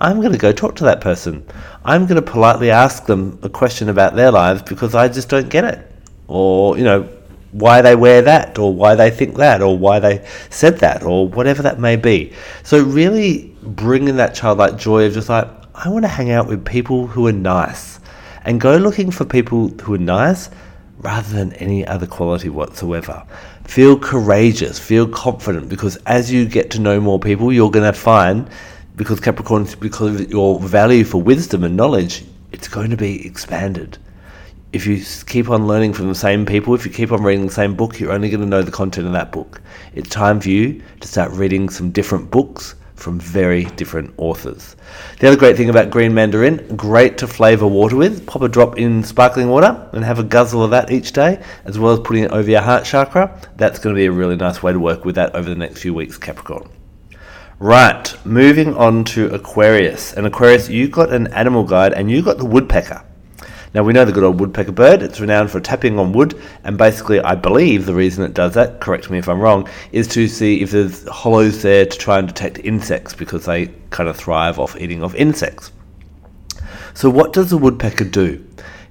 I'm 0.02 0.20
going 0.20 0.34
to 0.34 0.40
go 0.40 0.52
talk 0.52 0.76
to 0.78 0.84
that 0.86 1.02
person. 1.02 1.46
I'm 1.86 2.08
going 2.08 2.22
to 2.22 2.32
politely 2.32 2.72
ask 2.72 3.06
them 3.06 3.40
a 3.44 3.50
question 3.50 3.90
about 3.90 4.16
their 4.16 4.32
lives 4.32 4.64
because 4.64 4.96
I 4.96 5.08
just 5.08 5.30
don't 5.30 5.50
get 5.50 5.64
it. 5.64 5.90
Or, 6.28 6.78
you 6.78 6.84
know, 6.84 7.08
why 7.52 7.82
they 7.82 7.96
wear 7.96 8.24
that, 8.24 8.58
or 8.58 8.74
why 8.74 8.96
they 8.96 9.12
think 9.12 9.36
that, 9.38 9.62
or 9.62 9.78
why 9.78 10.00
they 10.00 10.28
said 10.50 10.80
that, 10.80 11.04
or 11.04 11.28
whatever 11.28 11.62
that 11.62 11.80
may 11.80 11.96
be. 11.96 12.34
So, 12.64 12.84
really 12.84 13.56
bringing 13.62 14.16
that 14.18 14.34
childlike 14.34 14.78
joy 14.78 15.06
of 15.06 15.14
just 15.14 15.30
like, 15.30 15.48
I 15.76 15.90
want 15.90 16.06
to 16.06 16.10
hang 16.10 16.30
out 16.30 16.48
with 16.48 16.66
people 16.66 17.08
who 17.08 17.26
are 17.28 17.32
nice 17.32 18.00
and 18.46 18.62
go 18.62 18.78
looking 18.78 19.10
for 19.10 19.26
people 19.26 19.70
who 19.70 19.96
are 19.96 19.98
nice 19.98 20.50
rather 21.00 21.34
than 21.34 21.54
any 21.54 21.86
other 21.86 22.06
quality 22.06 22.50
whatsoever. 22.50 23.26
Feel 23.64 23.98
courageous, 23.98 24.78
feel 24.78 25.08
confident 25.08 25.70
because 25.70 25.98
as 26.06 26.32
you 26.32 26.46
get 26.46 26.70
to 26.72 26.80
know 26.80 27.02
more 27.02 27.20
people, 27.20 27.52
you're 27.52 27.72
going 27.72 27.92
to 27.92 27.98
find, 27.98 28.48
because 28.96 29.20
Capricorn, 29.20 29.68
because 29.80 30.22
of 30.22 30.30
your 30.30 30.60
value 30.60 31.04
for 31.04 31.22
wisdom 31.22 31.64
and 31.64 31.76
knowledge, 31.76 32.24
it's 32.52 32.68
going 32.68 32.92
to 32.92 32.98
be 32.98 33.26
expanded 33.26 33.98
if 34.74 34.88
you 34.88 35.04
keep 35.28 35.50
on 35.52 35.68
learning 35.68 35.94
from 35.94 36.08
the 36.08 36.16
same 36.16 36.48
people, 36.48 36.74
if 36.74 36.84
you 36.84 36.92
keep 36.92 37.12
on 37.12 37.22
reading 37.22 37.46
the 37.46 37.54
same 37.54 37.76
book, 37.76 38.00
you're 38.00 38.12
only 38.12 38.28
going 38.28 38.42
to 38.42 38.48
know 38.48 38.64
the 38.64 38.72
content 38.72 39.06
of 39.06 39.14
that 39.14 39.32
book. 39.32 39.62
It's 39.94 40.10
time 40.10 40.42
for 40.42 40.50
you 40.50 40.82
to 41.00 41.08
start 41.08 41.32
reading 41.32 41.70
some 41.70 41.92
different 41.92 42.32
books 42.32 42.74
from 42.96 43.20
very 43.20 43.66
different 43.66 44.14
authors. 44.18 44.76
The 45.20 45.28
other 45.28 45.38
great 45.38 45.58
thing 45.58 45.70
about 45.70 45.90
green 45.90 46.14
mandarin, 46.14 46.76
great 46.76 47.18
to 47.20 47.28
flavour 47.28 47.68
water 47.68 47.96
with. 47.96 48.26
Pop 48.26 48.42
a 48.42 48.48
drop 48.48 48.78
in 48.78 49.04
sparkling 49.04 49.50
water 49.50 49.90
and 49.94 50.04
have 50.04 50.20
a 50.20 50.24
guzzle 50.24 50.64
of 50.64 50.72
that 50.72 50.92
each 50.92 51.12
day, 51.12 51.44
as 51.66 51.80
well 51.80 51.94
as 51.94 52.00
putting 52.00 52.24
it 52.24 52.32
over 52.32 52.50
your 52.50 52.62
heart 52.62 52.86
chakra. 52.86 53.40
That's 53.56 53.80
going 53.80 53.96
to 53.96 54.00
be 54.00 54.06
a 54.06 54.12
really 54.12 54.36
nice 54.36 54.64
way 54.64 54.74
to 54.74 54.80
work 54.80 55.06
with 55.06 55.16
that 55.16 55.36
over 55.36 55.50
the 55.50 55.56
next 55.56 55.82
few 55.82 55.94
weeks, 55.94 56.18
Capricorn. 56.18 56.70
Right, 57.60 58.14
moving 58.26 58.76
on 58.76 59.06
to 59.06 59.34
Aquarius. 59.34 60.14
And 60.14 60.28
Aquarius, 60.28 60.70
you 60.70 60.88
got 60.88 61.14
an 61.14 61.28
animal 61.28 61.64
guide 61.64 61.94
and 61.94 62.12
you 62.12 62.22
got 62.22 62.38
the 62.38 62.46
woodpecker. 62.46 63.04
Now 63.74 63.82
we 63.82 63.94
know 63.94 64.06
the 64.06 64.12
good 64.12 64.24
old 64.24 64.40
woodpecker 64.40 64.72
bird, 64.72 65.02
it's 65.02 65.20
renowned 65.20 65.50
for 65.50 65.60
tapping 65.60 65.98
on 65.98 66.14
wood, 66.14 66.40
and 66.64 66.78
basically 66.78 67.20
I 67.20 67.34
believe 67.34 67.86
the 67.86 67.96
reason 67.96 68.24
it 68.24 68.36
does 68.36 68.54
that, 68.54 68.80
correct 68.80 69.10
me 69.10 69.18
if 69.18 69.28
I'm 69.28 69.40
wrong, 69.40 69.68
is 69.92 70.08
to 70.10 70.28
see 70.28 70.62
if 70.62 70.70
there's 70.70 71.08
hollows 71.08 71.64
there 71.64 71.86
to 71.86 71.98
try 71.98 72.20
and 72.20 72.28
detect 72.28 72.60
insects 72.60 73.16
because 73.16 73.46
they 73.46 73.68
kind 73.90 74.08
of 74.08 74.16
thrive 74.16 74.60
off 74.60 74.80
eating 74.80 75.02
of 75.02 75.16
insects. 75.16 75.72
So 76.94 77.10
what 77.10 77.34
does 77.34 77.50
the 77.50 77.58
woodpecker 77.58 78.04
do? 78.04 78.46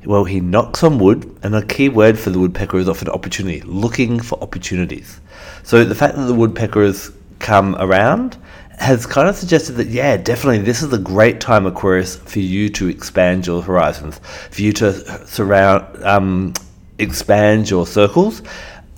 Well, 0.04 0.24
he 0.24 0.40
knocks 0.40 0.82
on 0.82 0.98
wood, 0.98 1.38
and 1.44 1.54
a 1.54 1.64
key 1.64 1.88
word 1.88 2.18
for 2.18 2.30
the 2.30 2.40
woodpecker 2.40 2.76
is 2.78 2.88
often 2.88 3.08
opportunity, 3.08 3.60
looking 3.60 4.18
for 4.18 4.36
opportunities. 4.42 5.20
So 5.62 5.84
the 5.84 5.94
fact 5.94 6.16
that 6.16 6.24
the 6.24 6.34
woodpecker 6.34 6.82
has 6.82 7.12
come 7.38 7.76
around 7.76 8.36
has 8.82 9.06
kind 9.06 9.28
of 9.28 9.36
suggested 9.36 9.74
that, 9.74 9.86
yeah, 9.86 10.16
definitely 10.16 10.58
this 10.58 10.82
is 10.82 10.92
a 10.92 10.98
great 10.98 11.40
time, 11.40 11.66
Aquarius, 11.66 12.16
for 12.16 12.40
you 12.40 12.68
to 12.70 12.88
expand 12.88 13.46
your 13.46 13.62
horizons, 13.62 14.18
for 14.50 14.60
you 14.60 14.72
to 14.72 14.92
surround, 15.24 16.04
um, 16.04 16.52
expand 16.98 17.70
your 17.70 17.86
circles, 17.86 18.42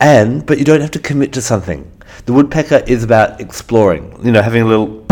and 0.00 0.46
but 0.46 0.58
you 0.58 0.64
don't 0.64 0.80
have 0.80 0.90
to 0.92 0.98
commit 0.98 1.34
to 1.34 1.42
something. 1.42 1.90
The 2.24 2.32
woodpecker 2.32 2.82
is 2.86 3.04
about 3.04 3.42
exploring, 3.42 4.18
you 4.24 4.32
know, 4.32 4.40
having 4.40 4.62
a 4.62 4.66
little 4.66 5.04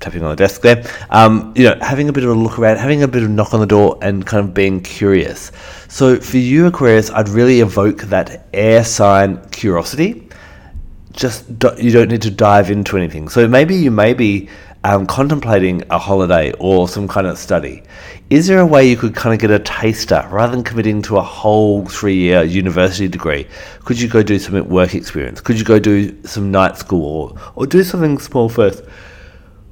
tapping 0.00 0.22
on 0.22 0.30
the 0.30 0.36
desk 0.36 0.60
there, 0.60 0.84
um, 1.08 1.54
you 1.56 1.64
know, 1.64 1.78
having 1.80 2.10
a 2.10 2.12
bit 2.12 2.24
of 2.24 2.30
a 2.30 2.34
look 2.34 2.58
around, 2.58 2.76
having 2.76 3.02
a 3.02 3.08
bit 3.08 3.22
of 3.22 3.30
knock 3.30 3.54
on 3.54 3.60
the 3.60 3.66
door, 3.66 3.98
and 4.02 4.26
kind 4.26 4.44
of 4.44 4.52
being 4.52 4.82
curious. 4.82 5.50
So 5.88 6.20
for 6.20 6.36
you, 6.36 6.66
Aquarius, 6.66 7.10
I'd 7.10 7.30
really 7.30 7.60
evoke 7.60 8.02
that 8.02 8.48
air 8.52 8.84
sign 8.84 9.40
curiosity 9.48 10.28
just 11.12 11.58
do, 11.58 11.70
you 11.78 11.90
don't 11.90 12.08
need 12.08 12.22
to 12.22 12.30
dive 12.30 12.70
into 12.70 12.96
anything. 12.96 13.28
So 13.28 13.48
maybe 13.48 13.74
you 13.74 13.90
may 13.90 14.14
be 14.14 14.48
um, 14.84 15.06
contemplating 15.06 15.82
a 15.90 15.98
holiday 15.98 16.52
or 16.52 16.88
some 16.88 17.06
kind 17.08 17.26
of 17.26 17.36
study. 17.36 17.82
Is 18.30 18.46
there 18.46 18.60
a 18.60 18.66
way 18.66 18.88
you 18.88 18.96
could 18.96 19.14
kind 19.14 19.34
of 19.34 19.40
get 19.40 19.50
a 19.50 19.58
taster 19.58 20.26
rather 20.30 20.52
than 20.52 20.64
committing 20.64 21.02
to 21.02 21.18
a 21.18 21.22
whole 21.22 21.84
three 21.86 22.16
year 22.16 22.42
university 22.42 23.08
degree? 23.08 23.46
Could 23.84 24.00
you 24.00 24.08
go 24.08 24.22
do 24.22 24.38
some 24.38 24.68
work 24.68 24.94
experience? 24.94 25.40
Could 25.40 25.58
you 25.58 25.64
go 25.64 25.78
do 25.78 26.16
some 26.24 26.50
night 26.50 26.76
school 26.76 27.04
or, 27.04 27.52
or 27.56 27.66
do 27.66 27.82
something 27.82 28.18
small 28.18 28.48
first? 28.48 28.82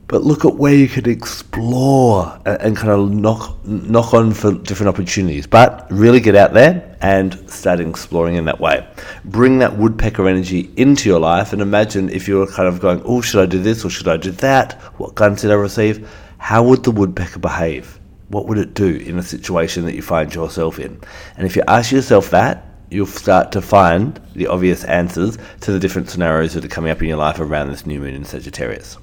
But 0.09 0.25
look 0.25 0.47
at 0.47 0.55
where 0.55 0.75
you 0.75 0.89
could 0.89 1.07
explore 1.07 2.41
and, 2.47 2.61
and, 2.63 2.77
kind 2.77 2.91
of 2.91 3.11
knock 3.13 3.59
knock 3.67 4.15
on 4.15 4.33
for 4.33 4.53
different 4.53 4.89
opportunities. 4.89 5.47
But 5.47 5.87
really 5.91 6.19
get 6.19 6.35
out 6.35 6.55
there 6.55 6.97
and 7.03 7.49
start 7.49 7.79
exploring 7.79 8.37
in 8.37 8.47
that 8.47 8.59
way. 8.59 8.89
Bring 9.27 9.59
that 9.59 9.77
woodpecker 9.77 10.27
energy 10.27 10.71
into 10.77 11.11
your 11.11 11.21
life 11.21 11.53
and 11.53 11.61
imagine 11.61 12.09
if 12.09 12.27
you're 12.27 12.47
kind 12.47 12.67
of 12.67 12.81
going, 12.81 13.03
oh, 13.05 13.21
should 13.21 13.43
I 13.43 13.47
do 13.47 13.63
this 13.63 13.85
or 13.85 13.91
should 13.91 14.09
I 14.09 14.17
do 14.17 14.31
that? 14.33 14.81
What 14.99 15.15
guidance 15.15 15.43
did 15.43 15.51
I 15.51 15.55
receive? 15.55 16.09
How 16.39 16.63
would 16.63 16.85
the 16.85 16.91
woodpecker 16.91 17.39
behave? 17.39 18.01
What 18.29 18.47
would 18.47 18.59
it 18.59 18.73
do 18.75 18.97
in 18.97 19.19
a 19.19 19.23
situation 19.23 19.85
that 19.85 19.95
you 19.95 20.03
find 20.03 20.35
yourself 20.35 20.79
in? 20.79 21.01
And 21.37 21.47
if 21.47 21.55
you 21.55 21.63
ask 21.69 21.93
yourself 21.93 22.31
that, 22.31 22.65
you'll 22.91 23.07
start 23.07 23.53
to 23.53 23.61
find 23.61 24.19
the 24.35 24.47
obvious 24.47 24.85
answers 24.85 25.37
to 25.61 25.73
the 25.73 25.79
different 25.79 26.09
scenarios 26.09 26.55
that 26.55 26.65
are 26.65 26.69
coming 26.69 26.91
up 26.91 27.03
in 27.03 27.09
your 27.09 27.19
life 27.19 27.41
around 27.41 27.69
this 27.69 27.85
new 27.85 28.01
moon 28.01 28.15
in 28.15 28.25
Sagittarius. 28.25 28.97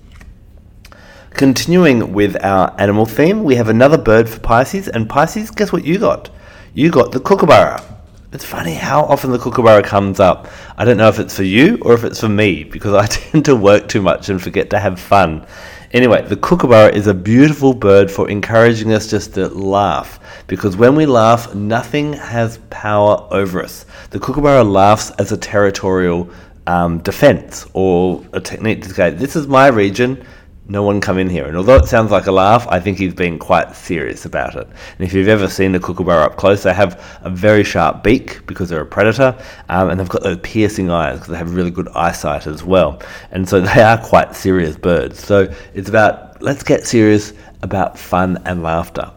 Continuing 1.35 2.13
with 2.13 2.41
our 2.45 2.73
animal 2.79 3.05
theme, 3.05 3.43
we 3.43 3.55
have 3.55 3.67
another 3.67 3.97
bird 3.97 4.29
for 4.29 4.39
Pisces, 4.39 4.87
and 4.87 5.09
Pisces, 5.09 5.51
guess 5.51 5.73
what 5.73 5.83
you 5.83 5.99
got? 5.99 6.29
You 6.73 6.89
got 6.89 7.11
the 7.11 7.19
kookaburra. 7.19 7.83
It's 8.31 8.45
funny 8.45 8.73
how 8.73 9.03
often 9.03 9.31
the 9.31 9.37
kookaburra 9.37 9.83
comes 9.83 10.21
up. 10.21 10.47
I 10.77 10.85
don't 10.85 10.95
know 10.95 11.09
if 11.09 11.19
it's 11.19 11.35
for 11.35 11.43
you 11.43 11.77
or 11.81 11.91
if 11.91 12.05
it's 12.05 12.21
for 12.21 12.29
me, 12.29 12.63
because 12.63 12.93
I 13.03 13.07
tend 13.07 13.43
to 13.45 13.55
work 13.57 13.89
too 13.89 14.01
much 14.01 14.29
and 14.29 14.41
forget 14.41 14.69
to 14.69 14.79
have 14.79 14.97
fun. 14.97 15.45
Anyway, 15.91 16.21
the 16.21 16.37
kookaburra 16.37 16.95
is 16.95 17.07
a 17.07 17.13
beautiful 17.13 17.73
bird 17.73 18.09
for 18.09 18.29
encouraging 18.29 18.93
us 18.93 19.09
just 19.09 19.33
to 19.33 19.49
laugh, 19.49 20.21
because 20.47 20.77
when 20.77 20.95
we 20.95 21.05
laugh, 21.05 21.53
nothing 21.53 22.13
has 22.13 22.59
power 22.69 23.27
over 23.31 23.61
us. 23.61 23.85
The 24.11 24.21
kookaburra 24.21 24.63
laughs 24.63 25.11
as 25.19 25.33
a 25.33 25.37
territorial 25.37 26.29
um, 26.65 26.99
defense 26.99 27.67
or 27.73 28.23
a 28.31 28.39
technique 28.39 28.83
to 28.83 28.89
say, 28.93 29.09
This 29.09 29.35
is 29.35 29.47
my 29.47 29.67
region 29.67 30.25
no 30.67 30.81
one 30.83 30.99
come 30.99 31.17
in 31.17 31.29
here. 31.29 31.45
And 31.45 31.55
although 31.55 31.75
it 31.75 31.85
sounds 31.85 32.11
like 32.11 32.25
a 32.25 32.31
laugh, 32.31 32.67
I 32.69 32.79
think 32.79 32.97
he's 32.97 33.13
being 33.13 33.37
quite 33.37 33.75
serious 33.75 34.25
about 34.25 34.55
it. 34.55 34.67
And 34.67 35.07
if 35.07 35.13
you've 35.13 35.27
ever 35.27 35.47
seen 35.47 35.75
a 35.75 35.79
kookaburra 35.79 36.25
up 36.25 36.37
close, 36.37 36.63
they 36.63 36.73
have 36.73 37.19
a 37.21 37.29
very 37.29 37.63
sharp 37.63 38.03
beak 38.03 38.45
because 38.47 38.69
they're 38.69 38.81
a 38.81 38.85
predator, 38.85 39.37
um, 39.69 39.89
and 39.89 39.99
they've 39.99 40.09
got 40.09 40.23
those 40.23 40.39
piercing 40.41 40.89
eyes 40.89 41.19
because 41.19 41.31
they 41.31 41.37
have 41.37 41.53
really 41.53 41.71
good 41.71 41.87
eyesight 41.89 42.47
as 42.47 42.63
well. 42.63 43.01
And 43.31 43.47
so 43.47 43.61
they 43.61 43.81
are 43.81 43.97
quite 43.97 44.35
serious 44.35 44.75
birds. 44.75 45.19
So 45.19 45.53
it's 45.73 45.89
about 45.89 46.41
let's 46.41 46.63
get 46.63 46.85
serious 46.85 47.33
about 47.61 47.97
fun 47.97 48.41
and 48.45 48.63
laughter. 48.63 49.11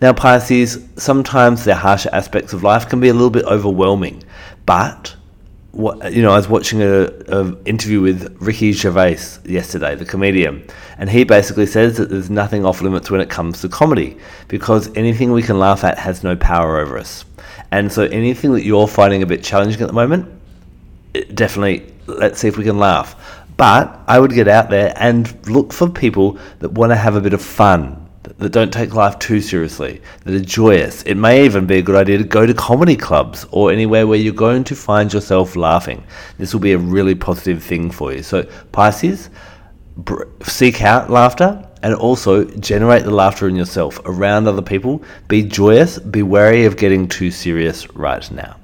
Now, 0.00 0.12
Pisces, 0.12 0.84
sometimes 0.96 1.64
the 1.64 1.74
harsher 1.74 2.10
aspects 2.12 2.52
of 2.52 2.62
life 2.62 2.88
can 2.88 3.00
be 3.00 3.08
a 3.08 3.12
little 3.12 3.30
bit 3.30 3.44
overwhelming, 3.44 4.22
but 4.66 5.14
what, 5.72 6.12
you 6.12 6.22
know, 6.22 6.32
I 6.32 6.36
was 6.36 6.48
watching 6.48 6.82
a, 6.82 7.04
a, 7.28 7.56
interview 7.64 8.00
with 8.00 8.36
Ricky 8.40 8.72
Gervais 8.72 9.18
yesterday, 9.44 9.94
the 9.94 10.04
comedian, 10.04 10.66
and 10.98 11.08
he 11.08 11.24
basically 11.24 11.66
says 11.66 11.96
that 11.98 12.10
there's 12.10 12.30
nothing 12.30 12.64
off 12.64 12.82
limits 12.82 13.10
when 13.10 13.20
it 13.20 13.30
comes 13.30 13.60
to 13.60 13.68
comedy 13.68 14.18
because 14.48 14.94
anything 14.96 15.32
we 15.32 15.42
can 15.42 15.58
laugh 15.58 15.84
at 15.84 15.98
has 15.98 16.24
no 16.24 16.34
power 16.36 16.78
over 16.78 16.98
us. 16.98 17.24
And 17.70 17.92
so 17.92 18.04
anything 18.04 18.52
that 18.54 18.64
you're 18.64 18.88
finding 18.88 19.22
a 19.22 19.26
bit 19.26 19.44
challenging 19.44 19.80
at 19.80 19.86
the 19.86 19.92
moment, 19.92 20.28
definitely 21.34 21.92
let's 22.06 22.40
see 22.40 22.48
if 22.48 22.56
we 22.56 22.64
can 22.64 22.78
laugh. 22.78 23.16
But 23.56 24.00
I 24.08 24.18
would 24.18 24.32
get 24.32 24.48
out 24.48 24.70
there 24.70 24.94
and 24.96 25.48
look 25.48 25.72
for 25.72 25.88
people 25.88 26.38
that 26.60 26.72
want 26.72 26.90
to 26.90 26.96
have 26.96 27.14
a 27.14 27.20
bit 27.20 27.34
of 27.34 27.42
fun, 27.42 27.99
that 28.22 28.52
don't 28.52 28.72
take 28.72 28.94
life 28.94 29.18
too 29.18 29.40
seriously, 29.40 30.00
that 30.24 30.34
are 30.34 30.44
joyous. 30.44 31.02
It 31.04 31.14
may 31.14 31.44
even 31.44 31.66
be 31.66 31.78
a 31.78 31.82
good 31.82 31.96
idea 31.96 32.18
to 32.18 32.24
go 32.24 32.46
to 32.46 32.54
comedy 32.54 32.96
clubs 32.96 33.46
or 33.50 33.72
anywhere 33.72 34.06
where 34.06 34.18
you're 34.18 34.34
going 34.34 34.64
to 34.64 34.76
find 34.76 35.12
yourself 35.12 35.56
laughing. 35.56 36.04
This 36.38 36.52
will 36.52 36.60
be 36.60 36.72
a 36.72 36.78
really 36.78 37.14
positive 37.14 37.62
thing 37.62 37.90
for 37.90 38.12
you. 38.12 38.22
So, 38.22 38.42
Pisces, 38.72 39.30
br- 39.96 40.24
seek 40.42 40.82
out 40.82 41.10
laughter 41.10 41.66
and 41.82 41.94
also 41.94 42.44
generate 42.44 43.04
the 43.04 43.10
laughter 43.10 43.48
in 43.48 43.56
yourself 43.56 43.98
around 44.04 44.46
other 44.46 44.62
people. 44.62 45.02
Be 45.28 45.42
joyous, 45.42 45.98
be 45.98 46.22
wary 46.22 46.66
of 46.66 46.76
getting 46.76 47.08
too 47.08 47.30
serious 47.30 47.90
right 47.94 48.30
now. 48.30 48.59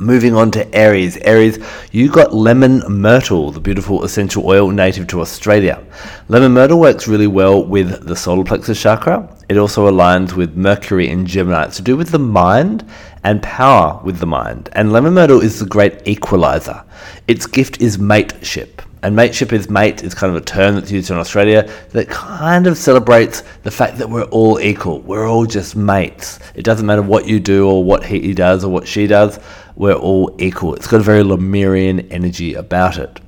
Moving 0.00 0.34
on 0.34 0.50
to 0.52 0.74
Aries. 0.74 1.18
Aries, 1.18 1.58
you 1.92 2.10
got 2.10 2.32
lemon 2.32 2.82
myrtle, 2.88 3.52
the 3.52 3.60
beautiful 3.60 4.02
essential 4.02 4.46
oil 4.46 4.70
native 4.70 5.06
to 5.08 5.20
Australia. 5.20 5.84
Lemon 6.28 6.52
myrtle 6.52 6.80
works 6.80 7.06
really 7.06 7.26
well 7.26 7.62
with 7.62 8.06
the 8.06 8.16
solar 8.16 8.42
plexus 8.42 8.80
chakra. 8.80 9.28
It 9.50 9.58
also 9.58 9.90
aligns 9.90 10.32
with 10.32 10.56
Mercury 10.56 11.10
in 11.10 11.26
Gemini. 11.26 11.64
It's 11.64 11.76
to 11.76 11.82
do 11.82 11.98
with 11.98 12.08
the 12.08 12.18
mind 12.18 12.88
and 13.24 13.42
power 13.42 14.00
with 14.02 14.20
the 14.20 14.26
mind. 14.26 14.70
And 14.72 14.90
lemon 14.90 15.12
myrtle 15.12 15.42
is 15.42 15.58
the 15.58 15.66
great 15.66 16.00
equalizer. 16.08 16.82
Its 17.28 17.44
gift 17.44 17.78
is 17.82 17.98
mateship. 17.98 18.80
And 19.02 19.16
mateship 19.16 19.52
is 19.52 19.70
mate 19.70 20.02
is 20.02 20.14
kind 20.14 20.34
of 20.34 20.42
a 20.42 20.44
term 20.44 20.74
that's 20.74 20.90
used 20.90 21.10
in 21.10 21.16
Australia 21.16 21.70
that 21.90 22.08
kind 22.08 22.66
of 22.66 22.76
celebrates 22.76 23.42
the 23.62 23.70
fact 23.70 23.96
that 23.98 24.10
we're 24.10 24.24
all 24.24 24.60
equal. 24.60 25.00
We're 25.00 25.26
all 25.26 25.46
just 25.46 25.74
mates. 25.74 26.38
It 26.54 26.64
doesn't 26.64 26.84
matter 26.84 27.02
what 27.02 27.26
you 27.26 27.40
do 27.40 27.66
or 27.66 27.82
what 27.82 28.04
he 28.04 28.34
does 28.34 28.62
or 28.62 28.70
what 28.70 28.86
she 28.86 29.06
does 29.06 29.38
we're 29.80 29.94
all 29.94 30.36
equal. 30.38 30.74
It's 30.74 30.86
got 30.86 31.00
a 31.00 31.02
very 31.02 31.22
Lemurian 31.22 32.00
energy 32.12 32.52
about 32.52 32.98
it. 32.98 33.18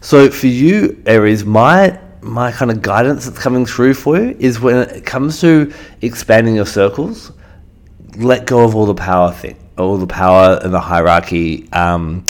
So 0.00 0.30
for 0.30 0.46
you, 0.46 1.00
Aries, 1.04 1.44
my 1.44 2.00
my 2.22 2.50
kind 2.52 2.70
of 2.70 2.80
guidance 2.80 3.26
that's 3.26 3.38
coming 3.38 3.66
through 3.66 3.94
for 3.94 4.18
you 4.18 4.34
is 4.38 4.60
when 4.60 4.76
it 4.76 5.04
comes 5.04 5.40
to 5.42 5.72
expanding 6.00 6.54
your 6.54 6.64
circles, 6.64 7.32
let 8.16 8.46
go 8.46 8.64
of 8.64 8.74
all 8.74 8.86
the 8.86 8.94
power 8.94 9.30
thing, 9.30 9.58
all 9.76 9.98
the 9.98 10.06
power 10.06 10.58
and 10.62 10.72
the 10.72 10.80
hierarchy 10.80 11.70
um, 11.72 12.24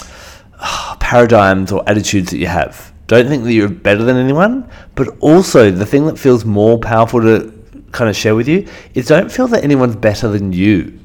paradigms 1.00 1.72
or 1.72 1.82
attitudes 1.88 2.30
that 2.30 2.38
you 2.38 2.46
have. 2.46 2.92
Don't 3.06 3.28
think 3.28 3.44
that 3.44 3.52
you're 3.52 3.68
better 3.68 4.04
than 4.04 4.16
anyone, 4.16 4.68
but 4.94 5.08
also 5.20 5.70
the 5.70 5.86
thing 5.86 6.06
that 6.06 6.18
feels 6.18 6.44
more 6.44 6.78
powerful 6.78 7.20
to 7.20 7.52
kind 7.92 8.08
of 8.08 8.16
share 8.16 8.36
with 8.36 8.46
you 8.46 8.68
is 8.94 9.08
don't 9.08 9.32
feel 9.32 9.48
that 9.48 9.64
anyone's 9.64 9.96
better 9.96 10.28
than 10.28 10.52
you 10.52 11.00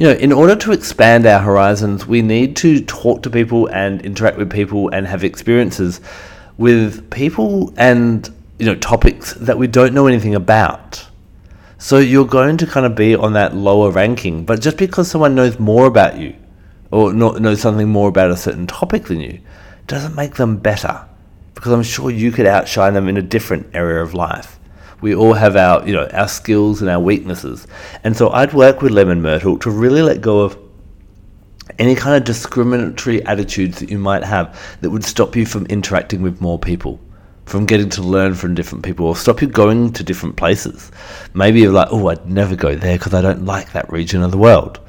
you 0.00 0.06
know, 0.06 0.12
in 0.12 0.32
order 0.32 0.56
to 0.56 0.72
expand 0.72 1.26
our 1.26 1.40
horizons, 1.40 2.06
we 2.06 2.22
need 2.22 2.56
to 2.56 2.82
talk 2.86 3.22
to 3.22 3.28
people 3.28 3.66
and 3.66 4.00
interact 4.00 4.38
with 4.38 4.50
people 4.50 4.88
and 4.88 5.06
have 5.06 5.24
experiences 5.24 6.00
with 6.56 7.10
people 7.10 7.74
and, 7.76 8.30
you 8.58 8.64
know, 8.64 8.76
topics 8.76 9.34
that 9.34 9.58
we 9.58 9.66
don't 9.66 9.92
know 9.92 10.06
anything 10.06 10.34
about. 10.34 11.06
So 11.76 11.98
you're 11.98 12.26
going 12.26 12.56
to 12.56 12.66
kind 12.66 12.86
of 12.86 12.94
be 12.94 13.14
on 13.14 13.34
that 13.34 13.54
lower 13.54 13.90
ranking, 13.90 14.46
but 14.46 14.62
just 14.62 14.78
because 14.78 15.10
someone 15.10 15.34
knows 15.34 15.58
more 15.58 15.84
about 15.84 16.16
you 16.16 16.34
or 16.90 17.12
know 17.12 17.54
something 17.54 17.88
more 17.88 18.08
about 18.08 18.30
a 18.30 18.36
certain 18.36 18.66
topic 18.66 19.04
than 19.04 19.20
you 19.20 19.40
doesn't 19.86 20.14
make 20.14 20.34
them 20.34 20.56
better 20.56 21.06
because 21.54 21.72
I'm 21.72 21.82
sure 21.82 22.10
you 22.10 22.32
could 22.32 22.46
outshine 22.46 22.94
them 22.94 23.08
in 23.08 23.16
a 23.16 23.22
different 23.22 23.74
area 23.74 24.02
of 24.02 24.14
life. 24.14 24.58
We 25.00 25.14
all 25.14 25.34
have 25.34 25.56
our, 25.56 25.86
you 25.86 25.92
know, 25.92 26.06
our 26.12 26.28
skills 26.28 26.80
and 26.80 26.90
our 26.90 27.00
weaknesses. 27.00 27.66
And 28.04 28.16
so 28.16 28.30
I'd 28.30 28.52
work 28.52 28.82
with 28.82 28.92
Lemon 28.92 29.22
Myrtle 29.22 29.58
to 29.58 29.70
really 29.70 30.02
let 30.02 30.20
go 30.20 30.40
of 30.40 30.58
any 31.78 31.94
kind 31.94 32.16
of 32.16 32.24
discriminatory 32.24 33.24
attitudes 33.26 33.78
that 33.80 33.90
you 33.90 33.98
might 33.98 34.24
have 34.24 34.58
that 34.80 34.90
would 34.90 35.04
stop 35.04 35.36
you 35.36 35.46
from 35.46 35.66
interacting 35.66 36.22
with 36.22 36.40
more 36.40 36.58
people, 36.58 37.00
from 37.46 37.66
getting 37.66 37.88
to 37.90 38.02
learn 38.02 38.34
from 38.34 38.54
different 38.54 38.84
people, 38.84 39.06
or 39.06 39.16
stop 39.16 39.40
you 39.40 39.48
going 39.48 39.92
to 39.92 40.04
different 40.04 40.36
places. 40.36 40.90
Maybe 41.34 41.60
you're 41.60 41.72
like, 41.72 41.88
oh, 41.90 42.08
I'd 42.08 42.26
never 42.26 42.56
go 42.56 42.74
there 42.74 42.98
because 42.98 43.14
I 43.14 43.22
don't 43.22 43.44
like 43.44 43.72
that 43.72 43.90
region 43.90 44.22
of 44.22 44.30
the 44.30 44.38
world. 44.38 44.80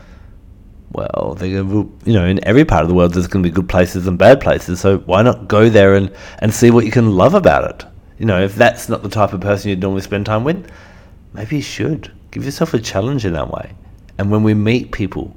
Well, 0.93 1.37
you 1.41 2.13
know, 2.13 2.25
in 2.25 2.45
every 2.45 2.65
part 2.65 2.83
of 2.83 2.89
the 2.89 2.93
world, 2.93 3.13
there's 3.13 3.27
going 3.27 3.43
to 3.43 3.49
be 3.49 3.53
good 3.53 3.69
places 3.69 4.07
and 4.07 4.17
bad 4.17 4.41
places. 4.41 4.81
So 4.81 4.97
why 4.99 5.21
not 5.21 5.47
go 5.47 5.69
there 5.69 5.95
and, 5.95 6.13
and 6.39 6.53
see 6.53 6.69
what 6.69 6.85
you 6.85 6.91
can 6.91 7.15
love 7.15 7.33
about 7.33 7.69
it? 7.69 7.87
you 8.21 8.27
know, 8.27 8.39
if 8.39 8.53
that's 8.53 8.87
not 8.87 9.01
the 9.01 9.09
type 9.09 9.33
of 9.33 9.41
person 9.41 9.71
you'd 9.71 9.79
normally 9.79 10.03
spend 10.03 10.27
time 10.27 10.43
with, 10.43 10.71
maybe 11.33 11.55
you 11.55 11.61
should. 11.63 12.11
Give 12.29 12.45
yourself 12.45 12.75
a 12.75 12.79
challenge 12.79 13.25
in 13.25 13.33
that 13.33 13.49
way. 13.49 13.73
And 14.19 14.29
when 14.29 14.43
we 14.43 14.53
meet 14.53 14.91
people 14.91 15.35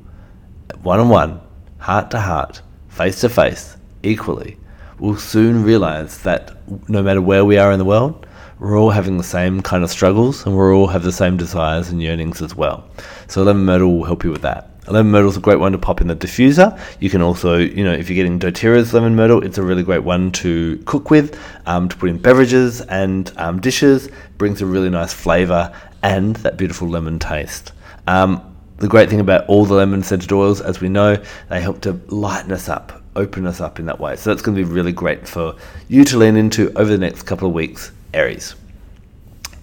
one 0.83 1.01
on 1.01 1.09
one, 1.09 1.41
heart 1.79 2.11
to 2.11 2.21
heart, 2.21 2.61
face 2.91 3.23
to 3.23 3.31
face, 3.31 3.79
equally, 4.03 4.59
we'll 4.99 5.17
soon 5.17 5.65
realize 5.65 6.19
that 6.25 6.59
no 6.87 7.03
matter 7.03 7.23
where 7.23 7.47
we 7.47 7.57
are 7.57 7.73
in 7.73 7.79
the 7.79 7.87
world, 7.87 8.27
we're 8.59 8.79
all 8.79 8.91
having 8.91 9.17
the 9.17 9.25
same 9.25 9.63
kind 9.63 9.83
of 9.83 9.89
struggles 9.89 10.45
and 10.45 10.55
we 10.55 10.63
all 10.63 10.89
have 10.89 11.05
the 11.05 11.11
same 11.11 11.39
desires 11.39 11.89
and 11.89 12.03
yearnings 12.03 12.43
as 12.43 12.55
well. 12.55 12.87
So 13.29 13.43
Lemon 13.45 13.65
Myrtle 13.65 13.97
will 13.97 14.05
help 14.05 14.25
you 14.25 14.31
with 14.31 14.43
that. 14.43 14.74
Lemon 14.87 15.13
myrtle 15.13 15.31
is 15.31 15.37
a 15.37 15.41
great 15.41 15.59
one 15.59 15.73
to 15.73 15.79
pop 15.79 16.01
in 16.01 16.09
the 16.09 16.17
diffuser. 16.17 16.79
You 17.01 17.09
can 17.09 17.23
also, 17.23 17.57
you 17.57 17.85
know, 17.85 17.93
if 17.93 18.11
you're 18.11 18.17
getting 18.17 18.39
doTERRA's 18.39 18.93
lemon 18.93 19.17
myrtle, 19.17 19.43
it's 19.43 19.57
a 19.57 19.63
really 19.63 19.83
great 19.83 20.03
one 20.03 20.31
to 20.33 20.77
cook 20.85 21.11
with, 21.11 21.41
um, 21.67 21.89
to 21.89 21.97
put 21.97 22.11
in 22.11 22.19
beverages 22.19 22.83
and 22.83 23.33
um, 23.37 23.61
dishes. 23.61 24.11
Brings 24.37 24.61
a 24.61 24.67
really 24.67 24.91
nice 24.91 25.13
flavour 25.13 25.75
and 26.03 26.37
that 26.37 26.59
beautiful 26.59 26.89
lemon 26.89 27.19
taste. 27.19 27.73
Um, 28.07 28.57
the 28.77 28.89
great 28.89 29.09
thing 29.09 29.21
about 29.21 29.47
all 29.47 29.65
the 29.65 29.75
lemon 29.75 30.03
scented 30.03 30.33
oils, 30.33 30.61
as 30.61 30.81
we 30.81 30.89
know, 30.89 31.23
they 31.49 31.61
help 31.61 31.81
to 31.83 31.99
lighten 32.09 32.53
us 32.53 32.69
up 32.69 33.01
open 33.17 33.47
us 33.47 33.61
up 33.61 33.79
in 33.79 33.87
that 33.87 34.01
way. 34.01 34.17
So 34.17 34.31
that's 34.31 34.43
going 34.43 34.57
to 34.57 34.65
be 34.65 34.69
really 34.69 34.93
great 34.93 35.29
for 35.29 35.55
you 35.89 36.05
to 36.05 36.19
lean 36.19 36.37
into 36.37 36.73
over 36.77 36.91
the 36.91 36.99
next 36.99 37.23
couple 37.23 37.49
of 37.49 37.55
weeks, 37.55 37.93
Aries. 38.13 38.55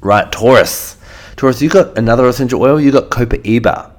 Right, 0.02 0.32
Taurus. 0.32 0.98
Taurus, 1.36 1.62
you 1.62 1.70
got 1.70 1.98
another 1.98 2.28
essential 2.28 2.62
oil. 2.62 2.80
You 2.80 2.92
got 2.92 3.10
Copaiba. 3.10 3.91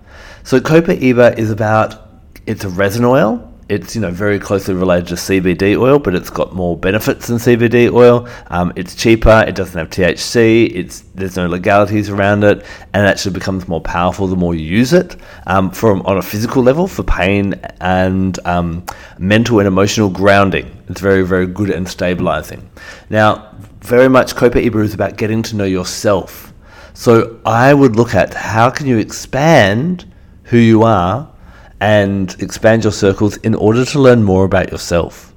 So 0.44 0.60
Copaiba 0.60 1.38
is 1.38 1.50
about 1.50 2.08
it's 2.46 2.64
a 2.64 2.68
resin 2.68 3.04
oil 3.04 3.52
it's 3.72 3.94
you 3.94 4.02
know 4.02 4.10
very 4.10 4.38
closely 4.38 4.74
related 4.74 5.08
to 5.08 5.14
CBD 5.14 5.78
oil, 5.78 5.98
but 5.98 6.14
it's 6.14 6.28
got 6.28 6.54
more 6.54 6.76
benefits 6.76 7.28
than 7.28 7.38
CBD 7.38 7.90
oil. 7.90 8.28
Um, 8.48 8.70
it's 8.76 8.94
cheaper. 8.94 9.44
It 9.48 9.54
doesn't 9.54 9.78
have 9.78 9.88
THC. 9.88 10.70
It's 10.74 11.00
there's 11.14 11.36
no 11.36 11.46
legalities 11.46 12.10
around 12.10 12.44
it, 12.44 12.66
and 12.92 13.06
it 13.06 13.08
actually 13.08 13.32
becomes 13.32 13.66
more 13.68 13.80
powerful 13.80 14.26
the 14.26 14.36
more 14.36 14.54
you 14.54 14.66
use 14.66 14.92
it. 14.92 15.16
Um, 15.46 15.70
from 15.70 16.02
on 16.02 16.18
a 16.18 16.22
physical 16.22 16.62
level 16.62 16.86
for 16.86 17.02
pain 17.02 17.54
and 17.80 18.38
um, 18.46 18.84
mental 19.18 19.58
and 19.58 19.66
emotional 19.66 20.10
grounding, 20.10 20.70
it's 20.88 21.00
very 21.00 21.22
very 21.22 21.46
good 21.46 21.70
and 21.70 21.88
stabilizing. 21.88 22.68
Now, 23.08 23.54
very 23.80 24.08
much 24.08 24.34
Copaiba 24.34 24.84
is 24.84 24.92
about 24.92 25.16
getting 25.16 25.42
to 25.44 25.56
know 25.56 25.64
yourself. 25.64 26.52
So 26.92 27.40
I 27.46 27.72
would 27.72 27.96
look 27.96 28.14
at 28.14 28.34
how 28.34 28.68
can 28.68 28.86
you 28.86 28.98
expand 28.98 30.11
who 30.52 30.58
you 30.58 30.82
are 30.82 31.32
and 31.80 32.36
expand 32.40 32.84
your 32.84 32.92
circles 32.92 33.38
in 33.38 33.54
order 33.54 33.86
to 33.86 33.98
learn 33.98 34.22
more 34.22 34.44
about 34.44 34.70
yourself. 34.70 35.34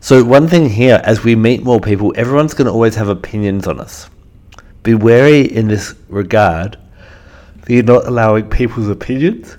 So, 0.00 0.24
one 0.24 0.48
thing 0.48 0.68
here, 0.68 1.00
as 1.04 1.22
we 1.22 1.36
meet 1.36 1.62
more 1.62 1.80
people, 1.80 2.12
everyone's 2.16 2.52
going 2.52 2.66
to 2.66 2.72
always 2.72 2.96
have 2.96 3.08
opinions 3.08 3.68
on 3.68 3.78
us. 3.78 4.10
Be 4.82 4.94
wary 4.94 5.42
in 5.42 5.68
this 5.68 5.94
regard 6.08 6.76
that 7.60 7.72
you're 7.72 7.84
not 7.84 8.08
allowing 8.08 8.50
people's 8.50 8.88
opinions 8.88 9.56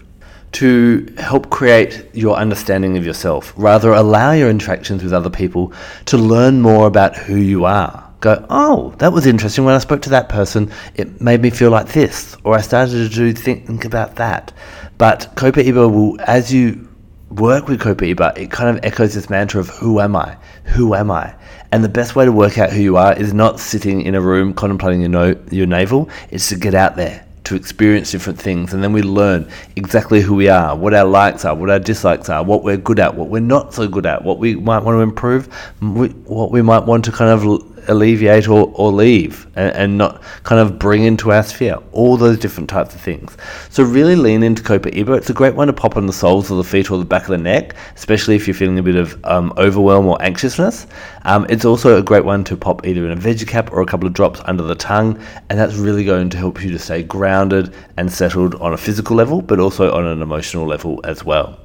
to 0.51 1.07
help 1.17 1.49
create 1.49 2.09
your 2.13 2.35
understanding 2.35 2.97
of 2.97 3.05
yourself. 3.05 3.53
Rather, 3.55 3.93
allow 3.93 4.33
your 4.33 4.49
interactions 4.49 5.01
with 5.01 5.13
other 5.13 5.29
people 5.29 5.71
to 6.07 6.17
learn 6.17 6.61
more 6.61 6.87
about 6.87 7.15
who 7.15 7.37
you 7.37 7.63
are. 7.63 8.02
Go, 8.23 8.45
oh, 8.49 8.93
that 8.99 9.11
was 9.11 9.25
interesting. 9.25 9.65
When 9.65 9.75
I 9.75 9.79
spoke 9.79 10.01
to 10.03 10.09
that 10.11 10.29
person, 10.29 10.71
it 10.95 11.19
made 11.19 11.41
me 11.41 11.49
feel 11.49 11.71
like 11.71 11.89
this, 11.89 12.37
or 12.45 12.55
I 12.55 12.61
started 12.61 12.93
to 12.93 13.09
do 13.09 13.33
think 13.33 13.83
about 13.83 14.15
that. 14.15 14.53
But 14.97 15.29
Copaiba 15.35 15.91
will, 15.91 16.15
as 16.21 16.53
you 16.53 16.87
work 17.31 17.67
with 17.67 17.81
Copaiba, 17.81 18.37
it 18.37 18.49
kind 18.49 18.69
of 18.69 18.81
echoes 18.85 19.13
this 19.13 19.29
mantra 19.29 19.59
of 19.59 19.67
who 19.67 19.99
am 19.99 20.15
I? 20.15 20.37
Who 20.63 20.95
am 20.95 21.11
I? 21.11 21.35
And 21.73 21.83
the 21.83 21.89
best 21.89 22.15
way 22.15 22.23
to 22.23 22.31
work 22.31 22.57
out 22.57 22.71
who 22.71 22.79
you 22.79 22.95
are 22.95 23.11
is 23.11 23.33
not 23.33 23.59
sitting 23.59 24.01
in 24.03 24.15
a 24.15 24.21
room 24.21 24.53
contemplating 24.53 25.01
your, 25.01 25.09
no, 25.09 25.35
your 25.51 25.67
navel, 25.67 26.09
it's 26.31 26.47
to 26.47 26.55
get 26.55 26.73
out 26.73 26.95
there, 26.95 27.25
to 27.43 27.55
experience 27.55 28.09
different 28.11 28.39
things. 28.39 28.73
And 28.73 28.81
then 28.81 28.93
we 28.93 29.01
learn 29.01 29.49
exactly 29.75 30.21
who 30.21 30.35
we 30.35 30.47
are, 30.47 30.77
what 30.77 30.93
our 30.93 31.03
likes 31.03 31.43
are, 31.43 31.53
what 31.53 31.69
our 31.69 31.79
dislikes 31.79 32.29
are, 32.29 32.41
what 32.41 32.63
we're 32.63 32.77
good 32.77 33.01
at, 33.01 33.15
what 33.15 33.27
we're 33.27 33.41
not 33.41 33.73
so 33.73 33.85
good 33.85 34.05
at, 34.05 34.23
what 34.23 34.39
we 34.39 34.55
might 34.55 34.83
want 34.83 34.95
to 34.95 35.01
improve, 35.01 35.47
what 35.81 36.51
we 36.51 36.61
might 36.61 36.85
want 36.85 37.03
to 37.03 37.11
kind 37.11 37.29
of 37.29 37.72
alleviate 37.87 38.47
or, 38.47 38.71
or 38.75 38.91
leave 38.91 39.47
and, 39.55 39.75
and, 39.75 39.97
not 39.97 40.21
kind 40.43 40.59
of 40.59 40.79
bring 40.79 41.03
into 41.03 41.31
our 41.31 41.43
sphere. 41.43 41.77
All 41.91 42.17
those 42.17 42.37
different 42.37 42.69
types 42.69 42.95
of 42.95 43.01
things. 43.01 43.37
So 43.69 43.83
really 43.83 44.15
lean 44.15 44.43
into 44.43 44.63
Copa 44.63 44.83
Copaiba. 44.91 45.17
It's 45.17 45.29
a 45.29 45.33
great 45.33 45.55
one 45.55 45.67
to 45.67 45.73
pop 45.73 45.97
on 45.97 46.05
the 46.05 46.13
soles 46.13 46.51
of 46.51 46.57
the 46.57 46.63
feet 46.63 46.91
or 46.91 46.97
the 46.97 47.05
back 47.05 47.23
of 47.23 47.29
the 47.29 47.37
neck, 47.37 47.75
especially 47.95 48.35
if 48.35 48.47
you're 48.47 48.53
feeling 48.53 48.79
a 48.79 48.83
bit 48.83 48.95
of 48.95 49.23
um, 49.25 49.53
overwhelm 49.57 50.05
or 50.07 50.21
anxiousness. 50.21 50.87
Um, 51.23 51.45
it's 51.49 51.65
also 51.65 51.97
a 51.97 52.03
great 52.03 52.25
one 52.25 52.43
to 52.45 52.57
pop 52.57 52.85
either 52.85 53.05
in 53.05 53.11
a 53.11 53.21
veggie 53.21 53.47
cap 53.47 53.71
or 53.71 53.81
a 53.81 53.85
couple 53.85 54.07
of 54.07 54.13
drops 54.13 54.41
under 54.45 54.63
the 54.63 54.75
tongue, 54.75 55.19
and 55.49 55.57
that's 55.57 55.75
really 55.75 56.03
going 56.03 56.29
to 56.29 56.37
help 56.37 56.63
you 56.63 56.71
to 56.71 56.79
stay 56.79 57.03
grounded 57.03 57.73
and 57.97 58.11
settled 58.11 58.55
on 58.55 58.73
a 58.73 58.77
physical 58.77 59.15
level, 59.15 59.41
but 59.41 59.59
also 59.59 59.91
on 59.93 60.05
an 60.05 60.21
emotional 60.21 60.65
level 60.65 60.99
as 61.03 61.23
well. 61.23 61.62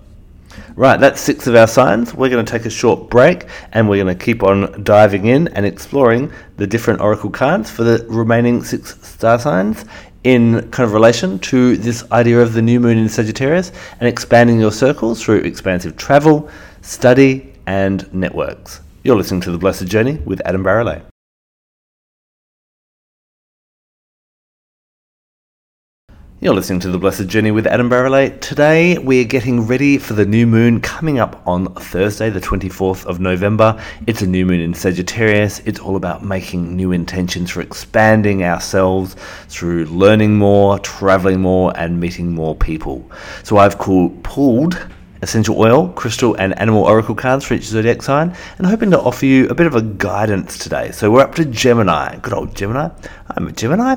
Right, 0.77 0.99
that's 0.99 1.21
six 1.21 1.47
of 1.47 1.55
our 1.55 1.67
signs. 1.67 2.15
We're 2.15 2.29
going 2.29 2.45
to 2.45 2.51
take 2.51 2.67
a 2.67 2.71
short 2.71 3.11
break 3.11 3.47
and 3.73 3.89
we're 3.89 4.03
going 4.03 4.17
to 4.17 4.25
keep 4.25 4.43
on 4.43 4.83
diving 4.85 5.27
in 5.27 5.49
and 5.49 5.67
exploring 5.67 6.33
the 6.57 6.67
different 6.67 7.01
oracle 7.01 7.31
cards 7.31 7.71
for 7.71 7.85
the 7.85 8.05
remaining 8.09 8.63
six 8.63 9.01
star 9.07 9.39
signs 9.39 9.85
in 10.25 10.69
kind 10.71 10.87
of 10.87 10.93
relation 10.93 11.39
to 11.39 11.77
this 11.77 12.11
idea 12.13 12.41
of 12.41 12.53
the 12.53 12.63
new 12.63 12.81
moon 12.81 12.99
in 12.99 13.09
Sagittarius 13.09 13.73
and 14.01 14.09
expanding 14.09 14.61
your 14.61 14.73
circles 14.73 15.23
through 15.23 15.39
expansive 15.39 15.97
travel, 15.97 16.49
study, 16.83 17.55
and 17.67 18.13
networks. 18.13 18.81
You're 19.05 19.17
listening 19.17 19.41
to 19.43 19.51
The 19.51 19.59
Blessed 19.59 19.87
Journey 19.87 20.19
with 20.25 20.41
Adam 20.45 20.65
Barralet. 20.65 21.03
You're 26.41 26.55
listening 26.55 26.79
to 26.81 26.91
The 26.93 26.99
Blessed 26.99 27.27
Journey 27.27 27.51
with 27.51 27.67
Adam 27.67 27.91
Barralet. 27.91 28.41
Today 28.41 28.97
we 28.97 29.21
are 29.21 29.27
getting 29.27 29.67
ready 29.67 29.99
for 29.99 30.13
the 30.13 30.25
new 30.25 30.47
moon 30.47 30.81
coming 30.81 31.19
up 31.19 31.43
on 31.49 31.75
Thursday, 31.75 32.31
the 32.31 32.41
24th 32.41 33.05
of 33.07 33.19
November. 33.19 33.83
It's 34.07 34.23
a 34.23 34.27
new 34.29 34.47
moon 34.47 34.61
in 34.61 34.73
Sagittarius. 34.73 35.59
It's 35.67 35.81
all 35.81 35.97
about 35.97 36.25
making 36.25 36.77
new 36.77 36.93
intentions 36.93 37.51
for 37.51 37.61
expanding 37.61 38.45
ourselves 38.45 39.17
through 39.49 39.87
learning 39.87 40.39
more, 40.39 40.79
traveling 40.79 41.41
more, 41.41 41.77
and 41.77 41.99
meeting 41.99 42.31
more 42.31 42.55
people. 42.55 43.11
So 43.43 43.57
I've 43.57 43.79
called, 43.79 44.23
pulled 44.23 44.79
essential 45.23 45.59
oil, 45.59 45.89
crystal, 45.89 46.35
and 46.35 46.59
animal 46.59 46.83
oracle 46.83 47.15
cards 47.15 47.45
for 47.45 47.55
each 47.55 47.65
zodiac 47.65 48.03
sign, 48.03 48.35
and 48.59 48.67
hoping 48.67 48.91
to 48.91 49.01
offer 49.01 49.27
you 49.27 49.49
a 49.49 49.55
bit 49.55 49.67
of 49.67 49.75
a 49.75 49.83
guidance 49.83 50.59
today. 50.59 50.91
So 50.91 51.11
we're 51.11 51.21
up 51.21 51.35
to 51.37 51.45
Gemini. 51.45 52.17
Good 52.19 52.33
old 52.33 52.55
Gemini. 52.55 52.91
I'm 53.31 53.49
a 53.49 53.53
Gemini. 53.53 53.97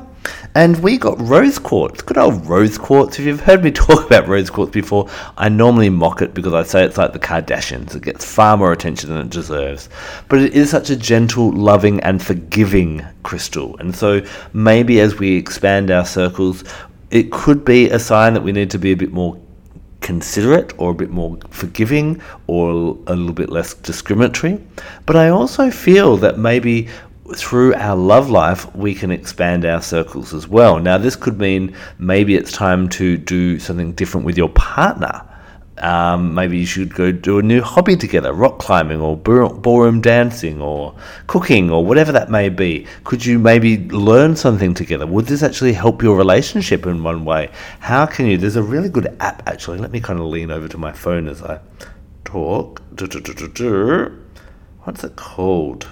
And 0.55 0.81
we 0.83 0.97
got 0.97 1.19
rose 1.19 1.57
quartz. 1.57 2.01
Good 2.01 2.17
old 2.17 2.45
rose 2.45 2.77
quartz. 2.77 3.19
If 3.19 3.25
you've 3.25 3.39
heard 3.39 3.63
me 3.63 3.71
talk 3.71 4.05
about 4.05 4.27
rose 4.27 4.49
quartz 4.49 4.71
before, 4.71 5.09
I 5.37 5.49
normally 5.49 5.89
mock 5.89 6.21
it 6.21 6.33
because 6.33 6.53
I 6.53 6.63
say 6.63 6.83
it's 6.83 6.97
like 6.97 7.13
the 7.13 7.19
Kardashians. 7.19 7.95
It 7.95 8.03
gets 8.03 8.25
far 8.25 8.57
more 8.57 8.71
attention 8.71 9.09
than 9.09 9.25
it 9.25 9.29
deserves. 9.29 9.89
But 10.29 10.39
it 10.39 10.53
is 10.53 10.69
such 10.69 10.89
a 10.89 10.95
gentle, 10.95 11.51
loving, 11.51 11.99
and 12.01 12.21
forgiving 12.21 13.05
crystal. 13.23 13.77
And 13.77 13.95
so 13.95 14.21
maybe 14.53 14.99
as 14.99 15.17
we 15.17 15.37
expand 15.37 15.91
our 15.91 16.05
circles, 16.05 16.63
it 17.09 17.31
could 17.31 17.65
be 17.65 17.89
a 17.89 17.99
sign 17.99 18.33
that 18.33 18.41
we 18.41 18.51
need 18.51 18.71
to 18.71 18.79
be 18.79 18.91
a 18.91 18.97
bit 18.97 19.11
more 19.11 19.37
considerate 20.01 20.73
or 20.77 20.91
a 20.91 20.93
bit 20.93 21.09
more 21.09 21.37
forgiving 21.49 22.21
or 22.47 22.97
a 23.07 23.15
little 23.15 23.33
bit 23.33 23.49
less 23.49 23.73
discriminatory. 23.73 24.59
But 25.05 25.15
I 25.15 25.29
also 25.29 25.71
feel 25.71 26.17
that 26.17 26.37
maybe 26.37 26.89
through 27.35 27.75
our 27.75 27.95
love 27.95 28.29
life, 28.29 28.73
we 28.75 28.93
can 28.93 29.11
expand 29.11 29.63
our 29.63 29.81
circles 29.81 30.33
as 30.33 30.47
well. 30.47 30.79
Now, 30.79 30.97
this 30.97 31.15
could 31.15 31.39
mean 31.39 31.75
maybe 31.97 32.35
it's 32.35 32.51
time 32.51 32.89
to 32.89 33.17
do 33.17 33.59
something 33.59 33.93
different 33.93 34.25
with 34.25 34.37
your 34.37 34.49
partner 34.49 35.25
um, 35.81 36.33
maybe 36.33 36.57
you 36.57 36.65
should 36.65 36.93
go 36.93 37.11
do 37.11 37.39
a 37.39 37.41
new 37.41 37.61
hobby 37.61 37.95
together, 37.95 38.33
rock 38.33 38.59
climbing 38.59 39.01
or 39.01 39.17
ballroom 39.17 40.01
dancing 40.01 40.61
or 40.61 40.95
cooking 41.27 41.69
or 41.69 41.85
whatever 41.85 42.11
that 42.11 42.29
may 42.29 42.49
be. 42.49 42.85
Could 43.03 43.25
you 43.25 43.39
maybe 43.39 43.77
learn 43.89 44.35
something 44.35 44.73
together? 44.73 45.07
Would 45.07 45.25
this 45.25 45.43
actually 45.43 45.73
help 45.73 46.01
your 46.01 46.15
relationship 46.15 46.85
in 46.85 47.03
one 47.03 47.25
way? 47.25 47.49
How 47.79 48.05
can 48.05 48.27
you? 48.27 48.37
There's 48.37 48.55
a 48.55 48.63
really 48.63 48.89
good 48.89 49.15
app 49.19 49.47
actually. 49.47 49.79
Let 49.79 49.91
me 49.91 49.99
kind 49.99 50.19
of 50.19 50.25
lean 50.25 50.51
over 50.51 50.67
to 50.67 50.77
my 50.77 50.91
phone 50.91 51.27
as 51.27 51.41
I 51.41 51.59
talk. 52.25 52.81
What's 54.83 55.03
it 55.03 55.15
called? 55.15 55.87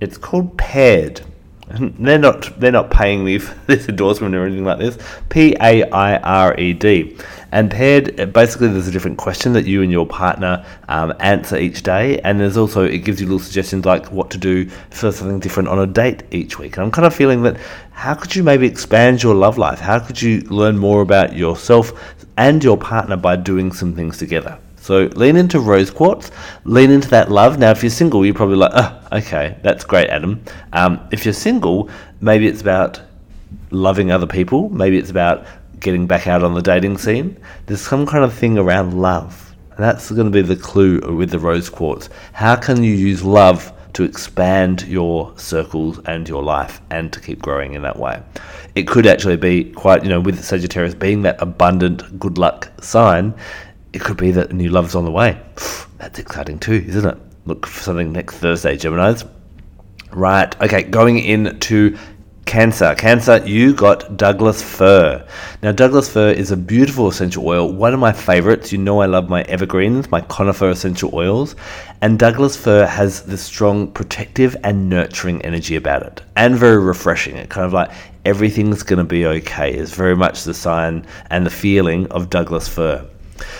It's 0.00 0.18
called 0.18 0.56
Paired. 0.58 1.22
They're 1.68 2.18
not 2.18 2.60
they're 2.60 2.72
not 2.72 2.90
paying 2.90 3.24
me 3.24 3.38
for 3.44 3.54
this 3.66 3.88
endorsement 3.88 4.34
or 4.34 4.44
anything 4.44 4.64
like 4.64 4.78
this. 4.78 4.98
P 5.30 5.56
A 5.60 5.88
I 5.90 6.18
R 6.18 6.54
E 6.58 6.74
D. 6.74 7.16
And 7.54 7.70
paired, 7.70 8.32
basically, 8.32 8.66
there's 8.66 8.88
a 8.88 8.90
different 8.90 9.16
question 9.16 9.52
that 9.52 9.64
you 9.64 9.80
and 9.82 9.92
your 9.92 10.04
partner 10.04 10.66
um, 10.88 11.14
answer 11.20 11.56
each 11.56 11.84
day, 11.84 12.18
and 12.22 12.40
there's 12.40 12.56
also 12.56 12.82
it 12.82 13.04
gives 13.04 13.20
you 13.20 13.28
little 13.28 13.38
suggestions 13.38 13.84
like 13.84 14.10
what 14.10 14.28
to 14.32 14.38
do 14.38 14.68
for 14.90 15.12
something 15.12 15.38
different 15.38 15.68
on 15.68 15.78
a 15.78 15.86
date 15.86 16.24
each 16.32 16.58
week. 16.58 16.76
And 16.76 16.84
I'm 16.84 16.90
kind 16.90 17.06
of 17.06 17.14
feeling 17.14 17.44
that 17.44 17.56
how 17.92 18.14
could 18.14 18.34
you 18.34 18.42
maybe 18.42 18.66
expand 18.66 19.22
your 19.22 19.36
love 19.36 19.56
life? 19.56 19.78
How 19.78 20.00
could 20.00 20.20
you 20.20 20.40
learn 20.40 20.76
more 20.76 21.00
about 21.00 21.36
yourself 21.36 21.92
and 22.36 22.62
your 22.64 22.76
partner 22.76 23.16
by 23.16 23.36
doing 23.36 23.70
some 23.70 23.94
things 23.94 24.18
together? 24.18 24.58
So 24.78 25.04
lean 25.14 25.36
into 25.36 25.60
rose 25.60 25.92
quartz, 25.92 26.32
lean 26.64 26.90
into 26.90 27.08
that 27.10 27.30
love. 27.30 27.60
Now, 27.60 27.70
if 27.70 27.84
you're 27.84 27.90
single, 27.90 28.24
you're 28.24 28.34
probably 28.34 28.56
like, 28.56 28.72
oh, 28.74 29.00
okay, 29.12 29.56
that's 29.62 29.84
great, 29.84 30.10
Adam. 30.10 30.42
Um, 30.72 31.06
if 31.12 31.24
you're 31.24 31.32
single, 31.32 31.88
maybe 32.20 32.48
it's 32.48 32.62
about 32.62 33.00
loving 33.70 34.10
other 34.10 34.26
people. 34.26 34.70
Maybe 34.70 34.98
it's 34.98 35.10
about 35.10 35.46
getting 35.84 36.08
back 36.08 36.26
out 36.26 36.42
on 36.42 36.54
the 36.54 36.62
dating 36.62 36.98
scene. 36.98 37.38
There's 37.66 37.80
some 37.80 38.06
kind 38.06 38.24
of 38.24 38.32
thing 38.32 38.58
around 38.58 39.00
love. 39.00 39.54
And 39.70 39.84
that's 39.84 40.10
going 40.10 40.26
to 40.26 40.30
be 40.32 40.42
the 40.42 40.56
clue 40.56 41.00
with 41.16 41.30
the 41.30 41.38
rose 41.38 41.68
quartz. 41.68 42.08
How 42.32 42.56
can 42.56 42.82
you 42.82 42.92
use 42.92 43.22
love 43.22 43.72
to 43.92 44.02
expand 44.02 44.82
your 44.82 45.36
circles 45.38 46.00
and 46.06 46.28
your 46.28 46.42
life 46.42 46.80
and 46.90 47.12
to 47.12 47.20
keep 47.20 47.42
growing 47.42 47.74
in 47.74 47.82
that 47.82 47.98
way? 47.98 48.20
It 48.74 48.88
could 48.88 49.06
actually 49.06 49.36
be 49.36 49.64
quite, 49.72 50.02
you 50.02 50.08
know, 50.08 50.20
with 50.20 50.42
Sagittarius 50.42 50.94
being 50.94 51.22
that 51.22 51.40
abundant 51.40 52.18
good 52.18 52.38
luck 52.38 52.72
sign, 52.80 53.34
it 53.92 54.00
could 54.00 54.16
be 54.16 54.32
that 54.32 54.52
new 54.52 54.70
love's 54.70 54.94
on 54.94 55.04
the 55.04 55.12
way. 55.12 55.40
That's 55.98 56.18
exciting 56.18 56.58
too, 56.58 56.84
isn't 56.88 57.06
it? 57.06 57.18
Look 57.46 57.66
for 57.66 57.82
something 57.82 58.12
next 58.12 58.36
Thursday, 58.36 58.76
Geminis. 58.76 59.28
Right, 60.12 60.60
okay, 60.62 60.84
going 60.84 61.18
into 61.18 61.98
Cancer. 62.46 62.94
Cancer, 62.94 63.38
you 63.46 63.74
got 63.74 64.16
Douglas 64.16 64.62
fir. 64.62 65.26
Now, 65.62 65.72
Douglas 65.72 66.12
fir 66.12 66.30
is 66.30 66.50
a 66.50 66.56
beautiful 66.56 67.08
essential 67.08 67.46
oil, 67.46 67.72
one 67.72 67.94
of 67.94 68.00
my 68.00 68.12
favorites. 68.12 68.70
You 68.70 68.78
know, 68.78 69.00
I 69.00 69.06
love 69.06 69.28
my 69.28 69.42
evergreens, 69.42 70.10
my 70.10 70.20
conifer 70.20 70.68
essential 70.68 71.10
oils. 71.14 71.56
And 72.02 72.18
Douglas 72.18 72.56
fir 72.56 72.86
has 72.86 73.22
this 73.22 73.42
strong 73.42 73.90
protective 73.90 74.56
and 74.62 74.90
nurturing 74.90 75.40
energy 75.42 75.74
about 75.74 76.02
it, 76.02 76.22
and 76.36 76.54
very 76.56 76.78
refreshing. 76.78 77.36
It 77.36 77.48
kind 77.48 77.66
of 77.66 77.72
like 77.72 77.90
everything's 78.24 78.82
going 78.82 78.98
to 78.98 79.04
be 79.04 79.26
okay 79.26 79.74
is 79.74 79.94
very 79.94 80.14
much 80.14 80.44
the 80.44 80.54
sign 80.54 81.06
and 81.30 81.46
the 81.46 81.50
feeling 81.50 82.06
of 82.08 82.30
Douglas 82.30 82.68
fir. 82.68 83.06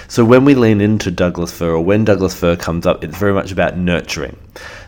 So 0.08 0.24
when 0.24 0.44
we 0.44 0.54
lean 0.54 0.80
into 0.80 1.10
Douglas 1.10 1.52
fir 1.52 1.70
or 1.70 1.80
when 1.80 2.04
Douglas 2.04 2.34
fir 2.34 2.56
comes 2.56 2.86
up, 2.86 3.02
it's 3.02 3.16
very 3.16 3.32
much 3.32 3.52
about 3.52 3.76
nurturing. 3.76 4.36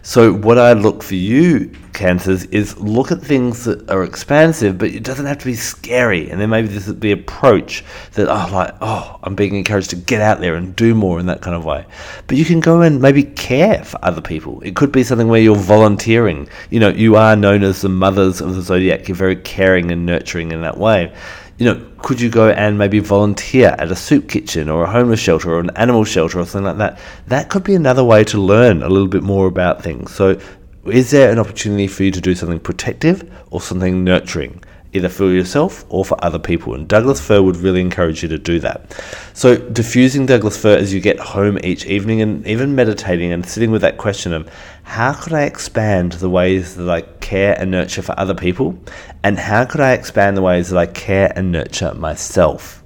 So 0.03 0.33
what 0.33 0.59
I 0.59 0.73
look 0.75 1.03
for 1.03 1.17
you, 1.17 1.73
cancers, 1.93 2.45
is 2.45 2.79
look 2.79 3.11
at 3.11 3.21
things 3.21 3.65
that 3.65 3.91
are 3.91 4.05
expansive, 4.05 4.79
but 4.79 4.91
it 4.91 5.03
doesn't 5.03 5.27
have 5.27 5.39
to 5.39 5.45
be 5.45 5.55
scary. 5.55 6.31
And 6.31 6.41
then 6.41 6.51
maybe 6.51 6.69
this 6.69 6.87
would 6.87 7.01
be 7.01 7.11
approach 7.11 7.85
that 8.13 8.29
oh 8.29 8.55
like, 8.55 8.75
oh, 8.81 9.19
I'm 9.25 9.35
being 9.35 9.57
encouraged 9.57 9.91
to 9.91 9.97
get 9.97 10.21
out 10.21 10.41
there 10.41 10.55
and 10.55 10.77
do 10.77 10.95
more 10.95 11.19
in 11.19 11.27
that 11.27 11.41
kind 11.41 11.57
of 11.57 11.65
way. 11.65 11.85
But 12.29 12.37
you 12.37 12.45
can 12.45 12.61
go 12.61 12.83
and 12.83 13.03
maybe 13.03 13.25
care 13.25 13.83
for 13.83 13.99
other 14.05 14.21
people. 14.21 14.61
It 14.61 14.77
could 14.77 14.93
be 14.93 15.03
something 15.03 15.27
where 15.27 15.41
you're 15.41 15.57
volunteering. 15.57 16.49
You 16.71 16.79
know, 16.79 16.91
you 16.91 17.17
are 17.17 17.35
known 17.35 17.65
as 17.65 17.81
the 17.81 17.89
mothers 17.89 18.41
of 18.41 18.55
the 18.55 18.63
zodiac. 18.63 19.09
You're 19.09 19.17
very 19.17 19.37
caring 19.37 19.91
and 19.91 20.07
nurturing 20.07 20.53
in 20.53 20.61
that 20.61 20.79
way 20.79 21.13
you 21.59 21.67
know, 21.67 21.87
could 21.99 22.21
you 22.21 22.29
go 22.29 22.51
and 22.51 22.79
maybe 22.79 22.99
volunteer 22.99 23.75
at 23.79 23.91
a 23.91 23.97
soup 23.97 24.29
kitchen 24.29 24.69
or 24.69 24.85
a 24.85 24.91
homeless 24.91 25.21
shelter 25.21 25.51
or 25.51 25.61
an 25.61 25.71
animal 25.77 26.05
shelter 26.05 26.39
or 26.39 26.47
something 26.47 26.67
like 26.67 26.79
that? 26.79 26.99
That 27.29 27.49
could 27.49 27.65
be 27.65 27.75
another 27.75 28.05
way 28.05 28.25
to 28.25 28.41
learn 28.41 28.83
a 28.83 28.89
little 28.89 29.09
bit 29.09 29.23
more 29.23 29.47
about 29.47 29.83
things. 29.83 30.13
So, 30.15 30.39
is 30.85 31.11
there 31.11 31.33
an 31.33 31.39
opportunity 31.39 31.89
for 31.89 32.05
you 32.05 32.13
to 32.13 32.21
do 32.21 32.35
something 32.35 32.61
protective 32.61 33.29
or 33.51 33.61
something 33.61 34.05
nurturing? 34.05 34.63
either 34.97 35.09
for 35.09 35.31
yourself 35.31 35.85
or 35.89 36.05
for 36.05 36.17
other 36.25 36.39
people. 36.39 36.75
And 36.75 36.89
Douglas 36.89 37.21
fir 37.21 37.43
would 37.43 37.57
really 37.57 37.81
encourage 37.81 38.23
you 38.23 38.29
to 38.31 38.39
do 38.39 38.59
that. 38.61 38.97
So, 39.35 39.57
diffusing 39.57 40.27
Douglas 40.27 40.57
fir 40.57 40.77
as 40.77 40.93
you 40.93 41.01
get 41.01 41.19
home 41.19 41.59
each 41.63 41.87
evening 41.87 42.23
and 42.23 42.47
even 42.47 42.75
meditating 42.75 43.33
and 43.33 43.47
sitting 43.47 43.71
with 43.71 43.83
that 43.83 43.99
question 43.99 44.33
of 44.33 44.51
how 44.87 45.13
could 45.13 45.33
I 45.33 45.43
expand 45.43 46.13
the 46.13 46.31
ways 46.31 46.77
that 46.77 46.89
I 46.89 47.01
care 47.03 47.61
and 47.61 47.73
nurture 47.73 48.03
for 48.03 48.19
other 48.19 48.35
people? 48.35 48.79
And 49.25 49.37
how 49.37 49.65
could 49.65 49.81
I 49.81 49.93
expand 49.93 50.37
the 50.37 50.43
ways 50.43 50.71
that 50.71 50.79
I 50.79 50.87
care 50.87 51.33
and 51.35 51.51
nurture 51.51 51.93
myself? 51.93 52.85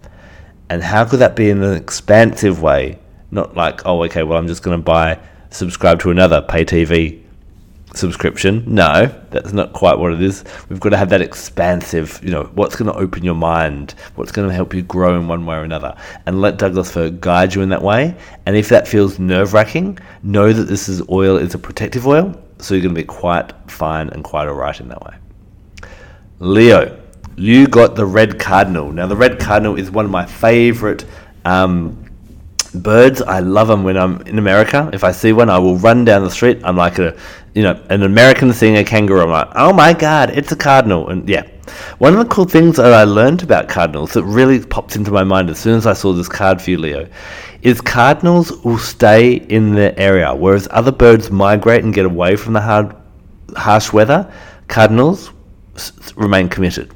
And 0.71 0.83
how 0.83 1.05
could 1.05 1.19
that 1.19 1.37
be 1.37 1.51
in 1.51 1.63
an 1.63 1.77
expansive 1.77 2.63
way? 2.63 2.99
Not 3.31 3.55
like, 3.55 3.85
oh, 3.85 4.03
okay, 4.05 4.23
well, 4.23 4.39
I'm 4.39 4.49
just 4.49 4.63
going 4.63 4.79
to 4.79 4.83
buy, 4.83 5.21
subscribe 5.51 6.01
to 6.01 6.11
another 6.11 6.41
pay 6.41 6.65
TV 6.65 7.23
subscription. 7.95 8.65
No, 8.67 9.07
that's 9.31 9.53
not 9.53 9.73
quite 9.73 9.99
what 9.99 10.13
it 10.13 10.23
is. 10.23 10.45
We've 10.69 10.81
got 10.81 10.91
to 10.91 10.97
have 10.97 11.09
that 11.11 11.21
expansive, 11.21 12.21
you 12.23 12.31
know, 12.31 12.45
what's 12.55 12.77
going 12.77 12.91
to 12.91 12.99
open 12.99 13.25
your 13.25 13.35
mind, 13.35 13.95
what's 14.15 14.33
going 14.33 14.49
to 14.49 14.55
help 14.55 14.75
you 14.75 14.83
grow 14.83 15.19
in 15.19 15.29
one 15.29 15.47
way 15.47 15.57
or 15.57 15.63
another, 15.63 15.97
and 16.27 16.41
let 16.41 16.59
Douglas 16.59 16.93
fir 16.93 17.11
guide 17.11 17.55
you 17.55 17.63
in 17.63 17.69
that 17.71 17.83
way. 17.83 18.17
And 18.47 18.57
if 18.57 18.69
that 18.69 18.87
feels 18.87 19.19
nerve 19.19 19.53
wracking, 19.53 19.99
know 20.23 20.53
that 20.53 20.65
this 20.65 20.89
is 20.89 21.03
oil 21.09 21.37
is 21.37 21.55
a 21.55 21.59
protective 21.59 22.07
oil, 22.07 22.35
so 22.59 22.75
you're 22.75 22.83
going 22.83 22.95
to 22.95 23.01
be 23.01 23.07
quite 23.07 23.53
fine 23.71 24.09
and 24.11 24.25
quite 24.25 24.49
alright 24.49 24.81
in 24.81 24.89
that 24.89 25.03
way. 25.03 25.15
Leo, 26.39 27.01
you 27.37 27.67
got 27.67 27.97
the 27.97 28.07
red 28.07 28.39
cardinal. 28.39 28.93
Now, 28.93 29.07
the 29.07 29.17
red 29.17 29.39
cardinal 29.39 29.77
is 29.77 29.91
one 29.91 30.05
of 30.05 30.11
my 30.11 30.27
favorite. 30.27 31.05
Um, 31.45 32.11
birds 32.75 33.21
i 33.23 33.41
love 33.41 33.67
them 33.67 33.83
when 33.83 33.97
i'm 33.97 34.21
in 34.23 34.39
america 34.39 34.89
if 34.93 35.03
i 35.03 35.11
see 35.11 35.33
one 35.33 35.51
i 35.51 35.59
will 35.59 35.77
run 35.79 36.05
down 36.05 36.23
the 36.23 36.31
street 36.31 36.61
i'm 36.63 36.77
like 36.77 36.99
a 36.99 37.17
you 37.55 37.63
know, 37.63 37.81
an 37.91 38.03
American 38.03 38.53
seeing 38.53 38.77
a 38.77 38.85
kangaroo, 38.85 39.23
I'm 39.23 39.31
like, 39.31 39.51
oh 39.55 39.73
my 39.73 39.93
god, 39.93 40.31
it's 40.31 40.53
a 40.53 40.57
cardinal. 40.57 41.09
And 41.09 41.29
yeah, 41.29 41.47
one 41.99 42.13
of 42.13 42.19
the 42.19 42.35
cool 42.35 42.45
things 42.45 42.77
that 42.77 42.93
I 42.93 43.05
learned 43.05 43.43
about 43.43 43.69
cardinals 43.69 44.13
that 44.13 44.25
really 44.25 44.65
popped 44.65 44.97
into 44.97 45.11
my 45.11 45.25
mind 45.25 45.51
as 45.51 45.59
soon 45.59 45.77
as 45.77 45.87
I 45.87 45.93
saw 45.93 46.13
this 46.13 46.29
card 46.29 46.61
for 46.63 46.71
you, 46.71 46.79
Leo, 46.79 47.09
is 47.63 47.81
cardinals 47.81 48.53
will 48.65 48.79
stay 48.79 49.35
in 49.35 49.75
the 49.75 49.99
area, 49.99 50.35
whereas 50.35 50.69
other 50.71 50.93
birds 50.93 51.31
migrate 51.31 51.85
and 51.85 51.93
get 51.93 52.07
away 52.07 52.37
from 52.37 52.53
the 52.53 52.61
hard, 52.61 52.95
harsh 53.57 53.93
weather. 53.93 54.33
Cardinals 54.69 55.31
remain 56.17 56.49
committed. 56.49 56.93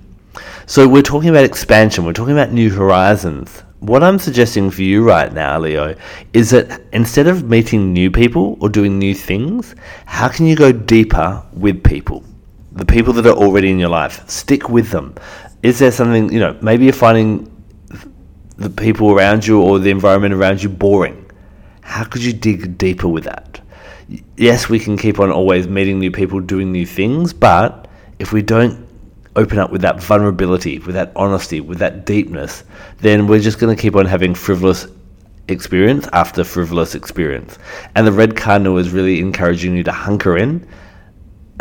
So 0.67 0.88
we're 0.88 1.03
talking 1.03 1.31
about 1.31 1.45
expansion. 1.45 2.05
We're 2.05 2.12
talking 2.12 2.33
about 2.33 2.53
new 2.53 2.71
horizons 2.71 3.62
what 3.87 4.03
I'm 4.03 4.18
suggesting 4.18 4.70
for 4.70 4.83
you 4.83 5.03
right 5.05 5.33
now, 5.33 5.59
Leo, 5.59 5.94
is 6.33 6.51
that 6.51 6.83
instead 6.92 7.27
of 7.27 7.49
meeting 7.49 7.92
new 7.92 8.11
people 8.11 8.57
or 8.61 8.68
doing 8.68 8.99
new 8.99 9.14
things, 9.14 9.75
how 10.07 10.29
can 10.29 10.47
you 10.47 10.57
go 10.57 10.73
deeper 10.73 11.42
with 11.53 11.83
people? 11.83 12.25
The 12.73 12.85
people 12.85 13.12
that 13.14 13.27
are 13.27 13.37
already 13.37 13.70
in 13.70 13.79
your 13.79 13.88
life. 13.90 14.29
Stick 14.29 14.68
with 14.68 14.90
them. 14.90 15.14
Is 15.62 15.79
there 15.79 15.92
something, 15.92 16.33
you 16.33 16.40
know, 16.40 16.59
maybe 16.61 16.85
you're 16.85 16.92
finding 16.92 17.51
the 18.57 18.70
people 18.70 19.11
around 19.11 19.47
you 19.47 19.61
or 19.61 19.79
the 19.79 19.90
environment 19.90 20.35
around 20.35 20.62
you 20.62 20.68
boring. 20.68 21.31
How 21.83 22.05
could 22.05 22.23
you 22.23 22.33
dig 22.33 22.79
deeper 22.79 23.09
with 23.09 23.25
that? 23.25 23.61
Yes, 24.37 24.68
we 24.68 24.79
can 24.79 24.97
keep 24.97 25.18
on 25.18 25.31
always 25.31 25.66
meeting 25.66 25.99
new 25.99 26.11
people, 26.11 26.40
doing 26.40 26.70
new 26.70 26.87
things, 26.87 27.33
but 27.33 27.88
if 28.18 28.33
we 28.33 28.42
don't 28.42 28.84
open 29.37 29.59
up 29.59 29.70
with 29.70 29.81
that 29.83 30.03
vulnerability, 30.03 30.79
with 30.81 30.94
that 30.94 31.12
honesty, 31.16 31.61
with 31.61 31.79
that 31.79 32.07
deepness, 32.07 32.64
then 32.99 33.27
we're 33.27 33.40
just 33.40 33.59
going 33.59 33.75
to 33.75 33.81
keep 33.81 33.97
on 33.97 34.07
having 34.07 34.35
frivolous 34.35 34.87
experience 35.49 36.09
after 36.12 36.44
frivolous 36.44 36.94
experience. 36.94 37.59
And 37.94 38.07
the 38.07 38.12
red 38.12 38.37
cardinal 38.37 38.79
is 38.79 38.90
really 38.90 39.18
encouraging 39.20 39.77
you 39.77 39.83
to 39.85 39.92
hunker 39.92 40.37
in 40.37 40.66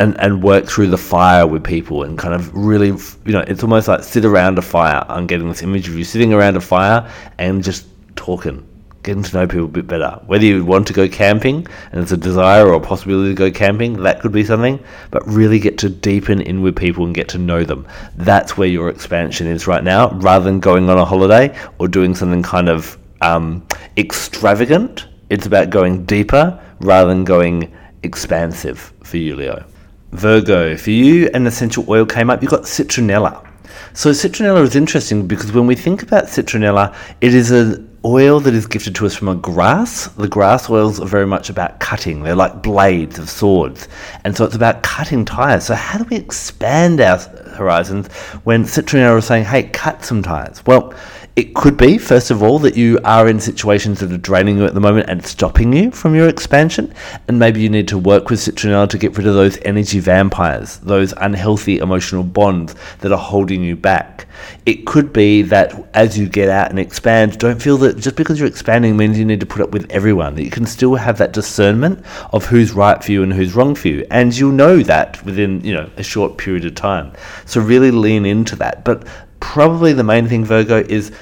and, 0.00 0.18
and 0.20 0.42
work 0.42 0.66
through 0.66 0.88
the 0.88 0.98
fire 0.98 1.46
with 1.46 1.64
people 1.64 2.02
and 2.02 2.18
kind 2.18 2.34
of 2.34 2.54
really, 2.54 2.88
you 2.88 3.32
know, 3.32 3.44
it's 3.46 3.62
almost 3.62 3.88
like 3.88 4.02
sit 4.02 4.24
around 4.24 4.58
a 4.58 4.62
fire. 4.62 5.04
I'm 5.08 5.26
getting 5.26 5.48
this 5.48 5.62
image 5.62 5.88
of 5.88 5.96
you 5.96 6.04
sitting 6.04 6.32
around 6.32 6.56
a 6.56 6.60
fire 6.60 7.10
and 7.38 7.62
just 7.62 7.86
talking 8.16 8.66
getting 9.04 9.22
to 9.22 9.36
know 9.36 9.46
people 9.46 9.66
a 9.66 9.68
bit 9.68 9.86
better. 9.86 10.20
Whether 10.26 10.46
you 10.46 10.64
want 10.64 10.86
to 10.88 10.92
go 10.92 11.08
camping 11.08 11.66
and 11.92 12.02
it's 12.02 12.10
a 12.10 12.16
desire 12.16 12.66
or 12.66 12.74
a 12.74 12.80
possibility 12.80 13.28
to 13.30 13.34
go 13.34 13.50
camping, 13.50 14.02
that 14.02 14.20
could 14.20 14.32
be 14.32 14.44
something, 14.44 14.82
but 15.10 15.24
really 15.26 15.60
get 15.60 15.78
to 15.78 15.88
deepen 15.88 16.40
in 16.40 16.62
with 16.62 16.74
people 16.74 17.04
and 17.04 17.14
get 17.14 17.28
to 17.28 17.38
know 17.38 17.62
them. 17.62 17.86
That's 18.16 18.56
where 18.56 18.66
your 18.66 18.88
expansion 18.88 19.46
is 19.46 19.66
right 19.66 19.84
now, 19.84 20.10
rather 20.14 20.44
than 20.44 20.58
going 20.58 20.90
on 20.90 20.98
a 20.98 21.04
holiday 21.04 21.56
or 21.78 21.86
doing 21.86 22.14
something 22.14 22.42
kind 22.42 22.68
of 22.68 22.98
um, 23.20 23.64
extravagant. 23.96 25.06
It's 25.30 25.46
about 25.46 25.70
going 25.70 26.04
deeper 26.04 26.60
rather 26.80 27.08
than 27.08 27.24
going 27.24 27.72
expansive 28.02 28.92
for 29.02 29.18
you, 29.18 29.36
Leo. 29.36 29.64
Virgo, 30.12 30.76
for 30.76 30.90
you, 30.90 31.28
an 31.34 31.46
essential 31.46 31.84
oil 31.88 32.06
came 32.06 32.30
up. 32.30 32.42
You 32.42 32.48
got 32.48 32.62
citronella. 32.62 33.46
So 33.94 34.10
citronella 34.10 34.62
is 34.62 34.76
interesting 34.76 35.26
because 35.26 35.52
when 35.52 35.66
we 35.66 35.74
think 35.74 36.02
about 36.02 36.24
citronella, 36.24 36.94
it 37.20 37.34
is 37.34 37.50
a 37.50 37.84
oil 38.04 38.38
that 38.40 38.54
is 38.54 38.66
gifted 38.66 38.94
to 38.96 39.06
us 39.06 39.14
from 39.14 39.28
a 39.28 39.34
grass. 39.34 40.08
The 40.08 40.28
grass 40.28 40.68
oils 40.68 41.00
are 41.00 41.06
very 41.06 41.26
much 41.26 41.48
about 41.48 41.80
cutting. 41.80 42.22
They're 42.22 42.36
like 42.36 42.62
blades 42.62 43.18
of 43.18 43.30
swords. 43.30 43.88
And 44.24 44.36
so 44.36 44.44
it's 44.44 44.54
about 44.54 44.82
cutting 44.82 45.24
tires. 45.24 45.64
So 45.64 45.74
how 45.74 45.98
do 45.98 46.04
we 46.04 46.16
expand 46.16 47.00
our 47.00 47.18
horizons 47.56 48.08
when 48.44 48.64
Citronella 48.64 49.18
is 49.18 49.24
saying, 49.24 49.44
hey, 49.44 49.64
cut 49.64 50.04
some 50.04 50.22
tires? 50.22 50.64
Well, 50.66 50.92
it 51.36 51.54
could 51.56 51.76
be, 51.76 51.98
first 51.98 52.30
of 52.30 52.44
all, 52.44 52.60
that 52.60 52.76
you 52.76 53.00
are 53.02 53.28
in 53.28 53.40
situations 53.40 53.98
that 53.98 54.12
are 54.12 54.18
draining 54.18 54.58
you 54.58 54.66
at 54.66 54.74
the 54.74 54.80
moment 54.80 55.10
and 55.10 55.24
stopping 55.26 55.72
you 55.72 55.90
from 55.90 56.14
your 56.14 56.28
expansion. 56.28 56.94
And 57.26 57.40
maybe 57.40 57.60
you 57.60 57.68
need 57.68 57.88
to 57.88 57.98
work 57.98 58.30
with 58.30 58.38
Citronella 58.38 58.88
to 58.90 58.98
get 58.98 59.16
rid 59.16 59.26
of 59.26 59.34
those 59.34 59.58
energy 59.62 59.98
vampires, 59.98 60.78
those 60.78 61.12
unhealthy 61.16 61.78
emotional 61.78 62.22
bonds 62.22 62.76
that 63.00 63.10
are 63.10 63.18
holding 63.18 63.64
you 63.64 63.74
back. 63.74 64.28
It 64.64 64.86
could 64.86 65.12
be 65.12 65.42
that 65.42 65.88
as 65.94 66.16
you 66.16 66.28
get 66.28 66.48
out 66.48 66.70
and 66.70 66.78
expand, 66.78 67.38
don't 67.38 67.60
feel 67.60 67.78
that 67.78 67.98
just 67.98 68.14
because 68.14 68.38
you're 68.38 68.48
expanding 68.48 68.96
means 68.96 69.18
you 69.18 69.24
need 69.24 69.40
to 69.40 69.46
put 69.46 69.62
up 69.62 69.70
with 69.70 69.90
everyone, 69.90 70.36
that 70.36 70.44
you 70.44 70.50
can 70.50 70.66
still 70.66 70.94
have 70.94 71.18
that 71.18 71.32
discernment 71.32 72.04
of 72.32 72.46
who's 72.46 72.72
right 72.72 73.02
for 73.02 73.10
you 73.10 73.24
and 73.24 73.32
who's 73.32 73.54
wrong 73.54 73.74
for 73.74 73.88
you. 73.88 74.06
And 74.10 74.36
you'll 74.36 74.52
know 74.52 74.82
that 74.84 75.24
within, 75.24 75.60
you 75.62 75.74
know, 75.74 75.90
a 75.96 76.04
short 76.04 76.38
period 76.38 76.64
of 76.64 76.76
time. 76.76 77.12
So 77.44 77.60
really 77.60 77.90
lean 77.90 78.24
into 78.24 78.54
that. 78.56 78.84
But 78.84 79.06
probably 79.44 79.92
the 79.92 80.02
main 80.02 80.26
thing, 80.26 80.42
Virgo, 80.42 80.78
is 80.88 81.12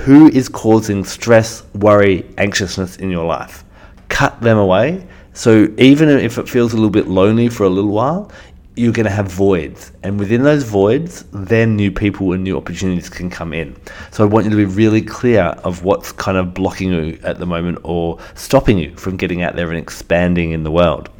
who 0.00 0.28
is 0.30 0.48
causing 0.48 1.04
stress, 1.04 1.62
worry, 1.74 2.26
anxiousness 2.36 2.96
in 2.96 3.08
your 3.08 3.24
life. 3.24 3.64
Cut 4.08 4.38
them 4.40 4.58
away. 4.58 5.06
So 5.32 5.72
even 5.78 6.08
if 6.08 6.38
it 6.38 6.48
feels 6.48 6.72
a 6.72 6.76
little 6.76 6.90
bit 6.90 7.06
lonely 7.06 7.48
for 7.48 7.62
a 7.62 7.68
little 7.68 7.92
while, 7.92 8.32
you're 8.74 8.92
going 8.92 9.06
to 9.06 9.12
have 9.12 9.30
voids. 9.30 9.92
And 10.02 10.18
within 10.18 10.42
those 10.42 10.64
voids, 10.64 11.24
then 11.32 11.76
new 11.76 11.92
people 11.92 12.32
and 12.32 12.42
new 12.42 12.56
opportunities 12.56 13.08
can 13.08 13.30
come 13.30 13.52
in. 13.52 13.76
So 14.10 14.24
I 14.24 14.26
want 14.26 14.44
you 14.44 14.50
to 14.50 14.56
be 14.56 14.64
really 14.64 15.00
clear 15.00 15.44
of 15.62 15.84
what's 15.84 16.10
kind 16.10 16.36
of 16.36 16.54
blocking 16.54 16.92
you 16.92 17.18
at 17.22 17.38
the 17.38 17.46
moment 17.46 17.78
or 17.84 18.18
stopping 18.34 18.76
you 18.76 18.94
from 18.96 19.16
getting 19.16 19.42
out 19.42 19.54
there 19.54 19.68
and 19.68 19.78
expanding 19.78 20.50
in 20.50 20.64
the 20.64 20.72
world. 20.72 21.10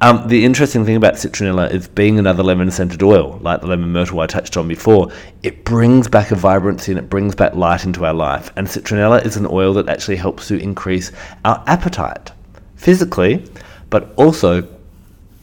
Um, 0.00 0.28
the 0.28 0.44
interesting 0.44 0.84
thing 0.84 0.94
about 0.94 1.14
citronella 1.14 1.72
is 1.72 1.88
being 1.88 2.20
another 2.20 2.44
lemon 2.44 2.70
scented 2.70 3.02
oil, 3.02 3.40
like 3.42 3.62
the 3.62 3.66
lemon 3.66 3.90
myrtle 3.90 4.20
I 4.20 4.28
touched 4.28 4.56
on 4.56 4.68
before, 4.68 5.10
it 5.42 5.64
brings 5.64 6.06
back 6.06 6.30
a 6.30 6.36
vibrancy 6.36 6.92
and 6.92 7.00
it 7.00 7.10
brings 7.10 7.34
back 7.34 7.56
light 7.56 7.84
into 7.84 8.04
our 8.04 8.14
life. 8.14 8.52
And 8.54 8.68
citronella 8.68 9.24
is 9.26 9.36
an 9.36 9.46
oil 9.50 9.74
that 9.74 9.88
actually 9.88 10.16
helps 10.16 10.46
to 10.48 10.56
increase 10.56 11.10
our 11.44 11.64
appetite 11.66 12.30
physically, 12.76 13.44
but 13.90 14.12
also 14.14 14.68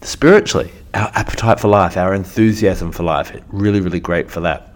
spiritually 0.02 0.72
our 0.94 1.12
appetite 1.16 1.60
for 1.60 1.68
life, 1.68 1.98
our 1.98 2.14
enthusiasm 2.14 2.94
for 2.94 3.04
life. 3.04 3.38
Really, 3.50 3.82
really 3.82 4.00
great 4.00 4.32
for 4.32 4.40
that. 4.40 4.74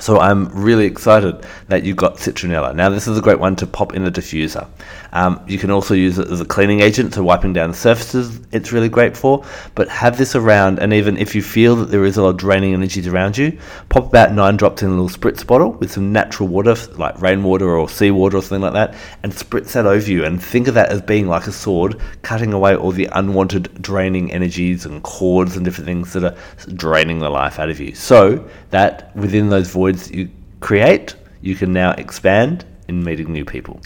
So 0.00 0.20
I'm 0.20 0.48
really 0.48 0.84
excited 0.84 1.46
that 1.68 1.84
you 1.84 1.94
got 1.94 2.16
citronella. 2.16 2.74
Now 2.74 2.90
this 2.90 3.06
is 3.06 3.16
a 3.16 3.22
great 3.22 3.38
one 3.38 3.56
to 3.56 3.66
pop 3.66 3.94
in 3.94 4.04
the 4.04 4.10
diffuser. 4.10 4.68
Um, 5.16 5.42
you 5.48 5.56
can 5.56 5.70
also 5.70 5.94
use 5.94 6.18
it 6.18 6.28
as 6.28 6.42
a 6.42 6.44
cleaning 6.44 6.80
agent, 6.80 7.14
so 7.14 7.24
wiping 7.24 7.54
down 7.54 7.72
surfaces 7.72 8.38
it's 8.52 8.70
really 8.70 8.90
great 8.90 9.16
for. 9.16 9.42
But 9.74 9.88
have 9.88 10.18
this 10.18 10.34
around, 10.34 10.78
and 10.78 10.92
even 10.92 11.16
if 11.16 11.34
you 11.34 11.40
feel 11.40 11.74
that 11.76 11.86
there 11.86 12.04
is 12.04 12.18
a 12.18 12.22
lot 12.22 12.28
of 12.28 12.36
draining 12.36 12.74
energies 12.74 13.06
around 13.06 13.38
you, 13.38 13.58
pop 13.88 14.08
about 14.08 14.34
nine 14.34 14.58
drops 14.58 14.82
in 14.82 14.90
a 14.90 14.90
little 14.90 15.08
spritz 15.08 15.46
bottle 15.46 15.72
with 15.72 15.90
some 15.90 16.12
natural 16.12 16.50
water, 16.50 16.76
like 16.98 17.18
rainwater 17.18 17.78
or 17.78 17.88
seawater 17.88 18.36
or 18.36 18.42
something 18.42 18.60
like 18.60 18.74
that, 18.74 18.94
and 19.22 19.32
spritz 19.32 19.72
that 19.72 19.86
over 19.86 20.10
you. 20.10 20.22
And 20.22 20.42
think 20.42 20.68
of 20.68 20.74
that 20.74 20.90
as 20.90 21.00
being 21.00 21.28
like 21.28 21.46
a 21.46 21.52
sword, 21.52 21.98
cutting 22.20 22.52
away 22.52 22.76
all 22.76 22.92
the 22.92 23.08
unwanted 23.12 23.80
draining 23.80 24.30
energies 24.32 24.84
and 24.84 25.02
cords 25.02 25.56
and 25.56 25.64
different 25.64 25.86
things 25.86 26.12
that 26.12 26.24
are 26.24 26.36
draining 26.74 27.20
the 27.20 27.30
life 27.30 27.58
out 27.58 27.70
of 27.70 27.80
you. 27.80 27.94
So 27.94 28.46
that 28.68 29.16
within 29.16 29.48
those 29.48 29.70
voids 29.70 30.10
you 30.10 30.28
create, 30.60 31.14
you 31.40 31.54
can 31.54 31.72
now 31.72 31.92
expand 31.92 32.66
in 32.88 33.02
meeting 33.02 33.32
new 33.32 33.44
people. 33.44 33.80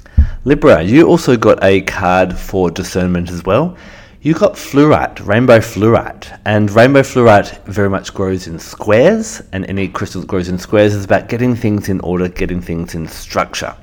Libra, 0.45 0.83
you 0.83 1.07
also 1.07 1.37
got 1.37 1.63
a 1.63 1.83
card 1.83 2.37
for 2.37 2.71
discernment 2.71 3.31
as 3.31 3.45
well. 3.45 3.77
You 4.23 4.35
got 4.35 4.53
fluorite, 4.53 5.27
rainbow 5.27 5.61
fluorite, 5.61 6.39
and 6.45 6.71
rainbow 6.71 7.01
fluorite 7.01 7.65
very 7.65 7.89
much 7.89 8.13
grows 8.13 8.47
in 8.47 8.59
squares, 8.59 9.41
and 9.53 9.65
any 9.65 9.89
crystal 9.89 10.21
that 10.21 10.27
grows 10.27 10.49
in 10.51 10.59
squares 10.59 10.95
is 10.95 11.07
about 11.07 11.31
getting 11.31 11.57
things 11.57 11.89
in 11.89 12.01
order, 12.01 12.29
getting 12.29 12.61
things 12.61 12.95
in 12.95 13.09
structure. 13.09 13.75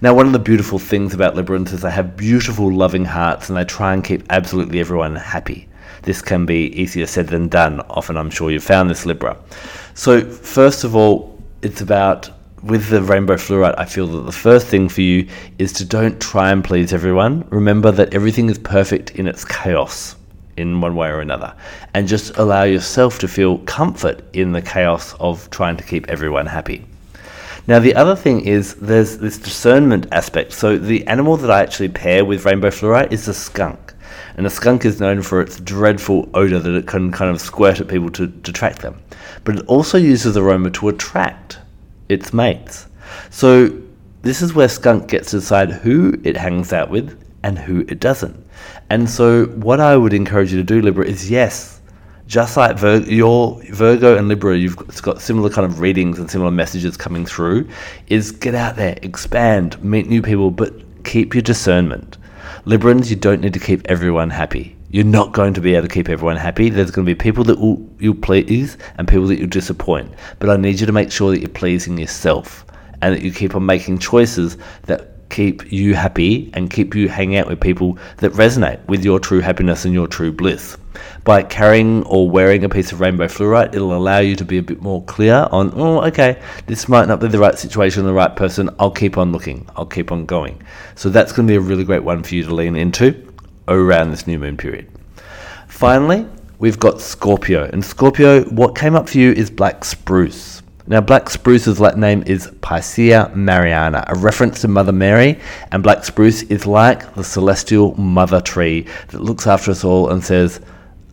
Now, 0.00 0.12
one 0.12 0.26
of 0.26 0.32
the 0.32 0.40
beautiful 0.40 0.80
things 0.80 1.14
about 1.14 1.36
Librans 1.36 1.72
is 1.72 1.82
they 1.82 1.90
have 1.92 2.16
beautiful, 2.16 2.72
loving 2.72 3.04
hearts, 3.04 3.48
and 3.48 3.56
they 3.56 3.64
try 3.64 3.94
and 3.94 4.02
keep 4.02 4.24
absolutely 4.28 4.80
everyone 4.80 5.14
happy. 5.14 5.68
This 6.02 6.20
can 6.20 6.46
be 6.46 6.66
easier 6.72 7.06
said 7.06 7.28
than 7.28 7.48
done. 7.48 7.80
Often, 7.82 8.16
I'm 8.16 8.30
sure 8.30 8.50
you've 8.50 8.64
found 8.64 8.90
this 8.90 9.06
Libra. 9.06 9.36
So, 9.94 10.20
first 10.20 10.82
of 10.82 10.96
all, 10.96 11.40
it's 11.62 11.80
about 11.80 12.30
with 12.62 12.88
the 12.88 13.02
rainbow 13.02 13.36
fluorite, 13.36 13.74
I 13.78 13.84
feel 13.84 14.06
that 14.08 14.22
the 14.22 14.32
first 14.32 14.66
thing 14.66 14.88
for 14.88 15.02
you 15.02 15.28
is 15.58 15.72
to 15.74 15.84
don't 15.84 16.20
try 16.20 16.50
and 16.50 16.64
please 16.64 16.92
everyone. 16.92 17.46
Remember 17.50 17.92
that 17.92 18.14
everything 18.14 18.48
is 18.48 18.58
perfect 18.58 19.10
in 19.12 19.28
its 19.28 19.44
chaos 19.44 20.16
in 20.56 20.80
one 20.80 20.96
way 20.96 21.08
or 21.08 21.20
another. 21.20 21.54
And 21.94 22.08
just 22.08 22.36
allow 22.38 22.62
yourself 22.62 23.18
to 23.20 23.28
feel 23.28 23.58
comfort 23.58 24.22
in 24.32 24.52
the 24.52 24.62
chaos 24.62 25.14
of 25.20 25.48
trying 25.50 25.76
to 25.76 25.84
keep 25.84 26.08
everyone 26.08 26.46
happy. 26.46 26.84
Now, 27.68 27.78
the 27.80 27.94
other 27.94 28.14
thing 28.14 28.42
is 28.42 28.74
there's 28.74 29.18
this 29.18 29.38
discernment 29.38 30.06
aspect. 30.12 30.52
So, 30.52 30.78
the 30.78 31.06
animal 31.08 31.36
that 31.38 31.50
I 31.50 31.62
actually 31.62 31.88
pair 31.88 32.24
with 32.24 32.44
rainbow 32.44 32.70
fluorite 32.70 33.12
is 33.12 33.26
the 33.26 33.34
skunk. 33.34 33.92
And 34.36 34.46
the 34.46 34.50
skunk 34.50 34.84
is 34.84 35.00
known 35.00 35.22
for 35.22 35.40
its 35.40 35.58
dreadful 35.60 36.28
odor 36.34 36.60
that 36.60 36.74
it 36.74 36.86
can 36.86 37.10
kind 37.10 37.30
of 37.30 37.40
squirt 37.40 37.80
at 37.80 37.88
people 37.88 38.10
to 38.10 38.28
detract 38.28 38.82
them. 38.82 39.00
But 39.44 39.56
it 39.56 39.66
also 39.66 39.98
uses 39.98 40.36
aroma 40.36 40.70
to 40.70 40.88
attract 40.88 41.58
its 42.08 42.32
mates. 42.32 42.86
So 43.30 43.70
this 44.22 44.42
is 44.42 44.54
where 44.54 44.68
skunk 44.68 45.08
gets 45.08 45.30
to 45.30 45.38
decide 45.38 45.70
who 45.70 46.18
it 46.24 46.36
hangs 46.36 46.72
out 46.72 46.90
with 46.90 47.22
and 47.42 47.58
who 47.58 47.80
it 47.88 48.00
doesn't. 48.00 48.44
And 48.90 49.08
so 49.08 49.46
what 49.46 49.80
I 49.80 49.96
would 49.96 50.12
encourage 50.12 50.52
you 50.52 50.58
to 50.58 50.64
do, 50.64 50.80
Libra, 50.80 51.04
is 51.06 51.30
yes, 51.30 51.80
just 52.26 52.56
like 52.56 52.76
Vir- 52.76 53.04
your 53.06 53.62
Virgo 53.70 54.16
and 54.16 54.28
Libra, 54.28 54.56
you've 54.56 54.76
got, 54.76 55.02
got 55.02 55.20
similar 55.22 55.50
kind 55.50 55.64
of 55.64 55.80
readings 55.80 56.18
and 56.18 56.30
similar 56.30 56.50
messages 56.50 56.96
coming 56.96 57.24
through. 57.24 57.68
Is 58.08 58.32
get 58.32 58.54
out 58.54 58.76
there, 58.76 58.98
expand, 59.02 59.82
meet 59.82 60.08
new 60.08 60.22
people, 60.22 60.50
but 60.50 60.72
keep 61.04 61.34
your 61.34 61.42
discernment. 61.42 62.18
Librans, 62.64 63.10
you 63.10 63.16
don't 63.16 63.40
need 63.40 63.52
to 63.52 63.60
keep 63.60 63.86
everyone 63.86 64.30
happy 64.30 64.75
you're 64.90 65.04
not 65.04 65.32
going 65.32 65.54
to 65.54 65.60
be 65.60 65.74
able 65.74 65.88
to 65.88 65.92
keep 65.92 66.08
everyone 66.08 66.36
happy. 66.36 66.68
There's 66.68 66.90
going 66.90 67.06
to 67.06 67.10
be 67.10 67.18
people 67.18 67.44
that 67.44 67.58
will 67.58 67.88
you 67.98 68.14
please 68.14 68.78
and 68.98 69.08
people 69.08 69.26
that 69.26 69.38
you'll 69.38 69.48
disappoint. 69.48 70.12
But 70.38 70.50
I 70.50 70.56
need 70.56 70.80
you 70.80 70.86
to 70.86 70.92
make 70.92 71.10
sure 71.10 71.30
that 71.30 71.40
you're 71.40 71.48
pleasing 71.48 71.98
yourself 71.98 72.64
and 73.02 73.14
that 73.14 73.22
you 73.22 73.32
keep 73.32 73.54
on 73.54 73.66
making 73.66 73.98
choices 73.98 74.56
that 74.82 75.28
keep 75.28 75.72
you 75.72 75.94
happy 75.94 76.50
and 76.54 76.70
keep 76.70 76.94
you 76.94 77.08
hanging 77.08 77.36
out 77.36 77.48
with 77.48 77.60
people 77.60 77.98
that 78.18 78.32
resonate 78.32 78.84
with 78.86 79.04
your 79.04 79.18
true 79.18 79.40
happiness 79.40 79.84
and 79.84 79.92
your 79.92 80.06
true 80.06 80.32
bliss. 80.32 80.76
By 81.24 81.42
carrying 81.42 82.04
or 82.04 82.30
wearing 82.30 82.64
a 82.64 82.68
piece 82.68 82.92
of 82.92 83.00
rainbow 83.00 83.26
fluorite, 83.26 83.74
it'll 83.74 83.94
allow 83.94 84.18
you 84.18 84.36
to 84.36 84.44
be 84.44 84.58
a 84.58 84.62
bit 84.62 84.80
more 84.80 85.02
clear 85.04 85.48
on, 85.50 85.72
oh, 85.74 86.00
okay, 86.06 86.40
this 86.66 86.88
might 86.88 87.08
not 87.08 87.20
be 87.20 87.28
the 87.28 87.38
right 87.38 87.58
situation, 87.58 88.04
the 88.04 88.12
right 88.12 88.34
person. 88.34 88.70
I'll 88.78 88.90
keep 88.92 89.18
on 89.18 89.32
looking, 89.32 89.68
I'll 89.76 89.84
keep 89.84 90.12
on 90.12 90.26
going. 90.26 90.62
So 90.94 91.10
that's 91.10 91.32
going 91.32 91.48
to 91.48 91.52
be 91.52 91.56
a 91.56 91.60
really 91.60 91.84
great 91.84 92.04
one 92.04 92.22
for 92.22 92.34
you 92.34 92.44
to 92.44 92.54
lean 92.54 92.76
into 92.76 93.25
around 93.68 94.10
this 94.10 94.26
new 94.26 94.38
moon 94.38 94.56
period. 94.56 94.90
Finally, 95.68 96.26
we've 96.58 96.78
got 96.78 97.00
Scorpio. 97.00 97.64
And 97.64 97.84
Scorpio, 97.84 98.44
what 98.44 98.76
came 98.76 98.94
up 98.94 99.08
for 99.08 99.18
you 99.18 99.32
is 99.32 99.50
black 99.50 99.84
spruce. 99.84 100.62
Now, 100.88 101.00
black 101.00 101.28
spruce's 101.30 101.80
Latin 101.80 102.00
name 102.00 102.22
is 102.26 102.46
Picea 102.60 103.34
mariana, 103.34 104.04
a 104.06 104.14
reference 104.14 104.60
to 104.60 104.68
Mother 104.68 104.92
Mary, 104.92 105.40
and 105.72 105.82
black 105.82 106.04
spruce 106.04 106.44
is 106.44 106.64
like 106.64 107.12
the 107.14 107.24
celestial 107.24 107.96
mother 107.96 108.40
tree 108.40 108.86
that 109.08 109.20
looks 109.20 109.48
after 109.48 109.72
us 109.72 109.82
all 109.82 110.10
and 110.10 110.24
says, 110.24 110.60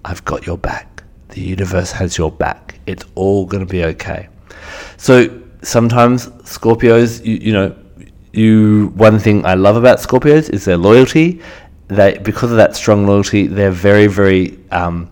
I've 0.05 0.23
got 0.25 0.45
your 0.45 0.59
back. 0.59 1.03
The 1.29 1.41
universe 1.41 1.91
has 1.91 2.19
your 2.19 2.31
back. 2.31 2.79
It's 2.85 3.03
all 3.15 3.47
going 3.47 3.65
to 3.65 3.71
be 3.71 3.83
okay. 3.85 4.29
So 4.97 5.41
sometimes 5.63 6.27
Scorpios, 6.43 7.25
you, 7.25 7.37
you 7.37 7.53
know, 7.53 7.75
you 8.31 8.91
one 8.95 9.19
thing 9.19 9.45
I 9.45 9.53
love 9.55 9.75
about 9.75 9.99
Scorpios 9.99 10.49
is 10.49 10.65
their 10.65 10.77
loyalty 10.77 11.41
they 11.87 12.17
because 12.17 12.51
of 12.51 12.57
that 12.57 12.75
strong 12.75 13.05
loyalty, 13.05 13.47
they're 13.47 13.71
very 13.71 14.07
very 14.07 14.59
um, 14.71 15.09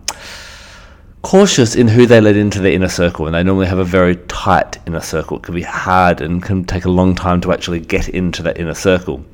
cautious 1.22 1.76
in 1.76 1.88
who 1.88 2.04
they 2.06 2.20
let 2.20 2.36
into 2.36 2.60
their 2.60 2.72
inner 2.72 2.88
circle, 2.88 3.26
and 3.26 3.34
they 3.34 3.42
normally 3.42 3.66
have 3.66 3.78
a 3.78 3.84
very 3.84 4.16
tight 4.28 4.78
inner 4.86 5.00
circle. 5.00 5.38
It 5.38 5.44
can 5.44 5.54
be 5.54 5.62
hard 5.62 6.20
and 6.20 6.42
can 6.42 6.64
take 6.64 6.84
a 6.84 6.90
long 6.90 7.14
time 7.14 7.40
to 7.42 7.52
actually 7.52 7.80
get 7.80 8.08
into 8.08 8.42
that 8.42 8.58
inner 8.58 8.74
circle. 8.74 9.24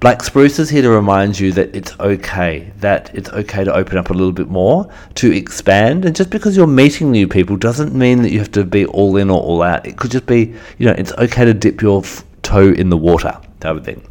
Black 0.00 0.22
Spruce 0.22 0.58
is 0.58 0.68
here 0.68 0.82
to 0.82 0.90
remind 0.90 1.38
you 1.38 1.52
that 1.52 1.74
it's 1.74 1.98
okay, 2.00 2.72
that 2.78 3.10
it's 3.14 3.30
okay 3.30 3.64
to 3.64 3.72
open 3.72 3.96
up 3.96 4.10
a 4.10 4.12
little 4.12 4.32
bit 4.32 4.48
more, 4.48 4.90
to 5.14 5.32
expand. 5.32 6.04
And 6.04 6.14
just 6.14 6.30
because 6.30 6.56
you're 6.56 6.66
meeting 6.66 7.10
new 7.10 7.28
people 7.28 7.56
doesn't 7.56 7.94
mean 7.94 8.20
that 8.22 8.30
you 8.30 8.38
have 8.38 8.52
to 8.52 8.64
be 8.64 8.84
all 8.86 9.16
in 9.16 9.30
or 9.30 9.40
all 9.40 9.62
out. 9.62 9.86
It 9.86 9.96
could 9.96 10.10
just 10.10 10.26
be, 10.26 10.54
you 10.78 10.86
know, 10.86 10.92
it's 10.92 11.12
okay 11.12 11.44
to 11.44 11.54
dip 11.54 11.80
your 11.80 12.02
toe 12.42 12.72
in 12.72 12.90
the 12.90 12.96
water 12.98 13.40
type 13.64 13.76
of 13.76 13.84
thing. 13.84 14.06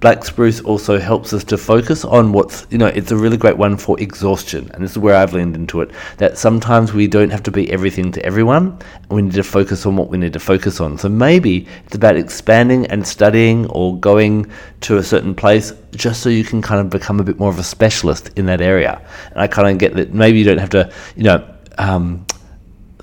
Black 0.00 0.24
spruce 0.24 0.60
also 0.60 0.98
helps 0.98 1.32
us 1.32 1.44
to 1.44 1.56
focus 1.56 2.04
on 2.04 2.32
what's, 2.32 2.66
you 2.70 2.78
know, 2.78 2.88
it's 2.88 3.10
a 3.12 3.16
really 3.16 3.36
great 3.36 3.56
one 3.56 3.76
for 3.76 3.98
exhaustion. 4.00 4.70
And 4.74 4.84
this 4.84 4.90
is 4.92 4.98
where 4.98 5.16
I've 5.16 5.32
leaned 5.32 5.54
into 5.54 5.80
it 5.80 5.90
that 6.18 6.36
sometimes 6.36 6.92
we 6.92 7.06
don't 7.06 7.30
have 7.30 7.42
to 7.44 7.50
be 7.50 7.70
everything 7.72 8.12
to 8.12 8.26
everyone. 8.26 8.78
We 9.10 9.22
need 9.22 9.34
to 9.34 9.42
focus 9.42 9.86
on 9.86 9.96
what 9.96 10.10
we 10.10 10.18
need 10.18 10.32
to 10.34 10.40
focus 10.40 10.80
on. 10.80 10.98
So 10.98 11.08
maybe 11.08 11.66
it's 11.86 11.94
about 11.94 12.16
expanding 12.16 12.86
and 12.86 13.06
studying 13.06 13.66
or 13.66 13.96
going 13.98 14.50
to 14.82 14.98
a 14.98 15.02
certain 15.02 15.34
place 15.34 15.72
just 15.92 16.22
so 16.22 16.28
you 16.28 16.44
can 16.44 16.60
kind 16.60 16.80
of 16.80 16.90
become 16.90 17.20
a 17.20 17.24
bit 17.24 17.38
more 17.38 17.48
of 17.48 17.58
a 17.58 17.64
specialist 17.64 18.30
in 18.36 18.46
that 18.46 18.60
area. 18.60 19.00
And 19.30 19.40
I 19.40 19.46
kind 19.46 19.68
of 19.68 19.78
get 19.78 19.94
that 19.94 20.12
maybe 20.12 20.38
you 20.38 20.44
don't 20.44 20.58
have 20.58 20.70
to, 20.70 20.92
you 21.16 21.22
know, 21.22 21.54
um, 21.78 22.26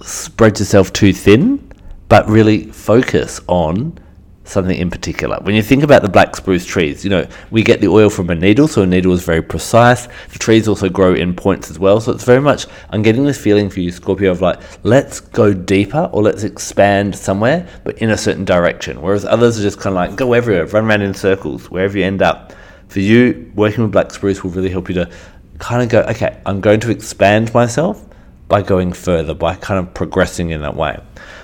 spread 0.01 0.59
yourself 0.59 0.91
too 0.91 1.13
thin, 1.13 1.71
but 2.09 2.27
really 2.27 2.65
focus 2.71 3.39
on 3.47 3.97
something 4.45 4.77
in 4.77 4.89
particular. 4.89 5.37
When 5.41 5.55
you 5.55 5.61
think 5.61 5.83
about 5.83 6.01
the 6.01 6.09
black 6.09 6.35
spruce 6.35 6.65
trees, 6.65 7.03
you 7.03 7.09
know, 7.09 7.27
we 7.51 7.63
get 7.63 7.81
the 7.81 7.87
oil 7.87 8.09
from 8.09 8.29
a 8.29 8.35
needle, 8.35 8.67
so 8.67 8.83
a 8.83 8.85
needle 8.85 9.13
is 9.13 9.23
very 9.23 9.41
precise. 9.41 10.07
The 10.31 10.39
trees 10.39 10.67
also 10.67 10.89
grow 10.89 11.13
in 11.13 11.35
points 11.35 11.69
as 11.69 11.79
well, 11.79 11.99
so 12.01 12.11
it's 12.11 12.23
very 12.23 12.41
much, 12.41 12.67
I'm 12.89 13.01
getting 13.01 13.25
this 13.25 13.39
feeling 13.39 13.69
for 13.69 13.79
you, 13.79 13.91
Scorpio, 13.91 14.31
of 14.31 14.41
like, 14.41 14.59
let's 14.83 15.19
go 15.19 15.53
deeper 15.53 16.09
or 16.11 16.23
let's 16.23 16.43
expand 16.43 17.15
somewhere, 17.15 17.67
but 17.83 17.97
in 17.99 18.09
a 18.09 18.17
certain 18.17 18.45
direction. 18.45 19.01
Whereas 19.01 19.25
others 19.25 19.59
are 19.59 19.63
just 19.63 19.79
kind 19.79 19.95
of 19.95 19.95
like, 19.95 20.15
go 20.15 20.33
everywhere, 20.33 20.65
run 20.67 20.85
around 20.85 21.01
in 21.01 21.13
circles, 21.13 21.71
wherever 21.71 21.97
you 21.97 22.03
end 22.03 22.21
up. 22.21 22.53
For 22.89 22.99
you, 22.99 23.51
working 23.55 23.83
with 23.83 23.91
black 23.91 24.11
spruce 24.11 24.43
will 24.43 24.51
really 24.51 24.69
help 24.69 24.87
you 24.87 24.95
to 24.95 25.09
kind 25.57 25.81
of 25.81 25.89
go, 25.89 26.01
okay, 26.11 26.39
I'm 26.45 26.61
going 26.61 26.79
to 26.81 26.91
expand 26.91 27.53
myself 27.53 28.05
by 28.47 28.61
going 28.61 28.93
further, 28.93 29.33
by 29.33 29.55
kind 29.55 29.79
of 29.79 29.93
progressing 29.93 30.51
in 30.51 30.61
that 30.61 30.75
way. 30.75 30.99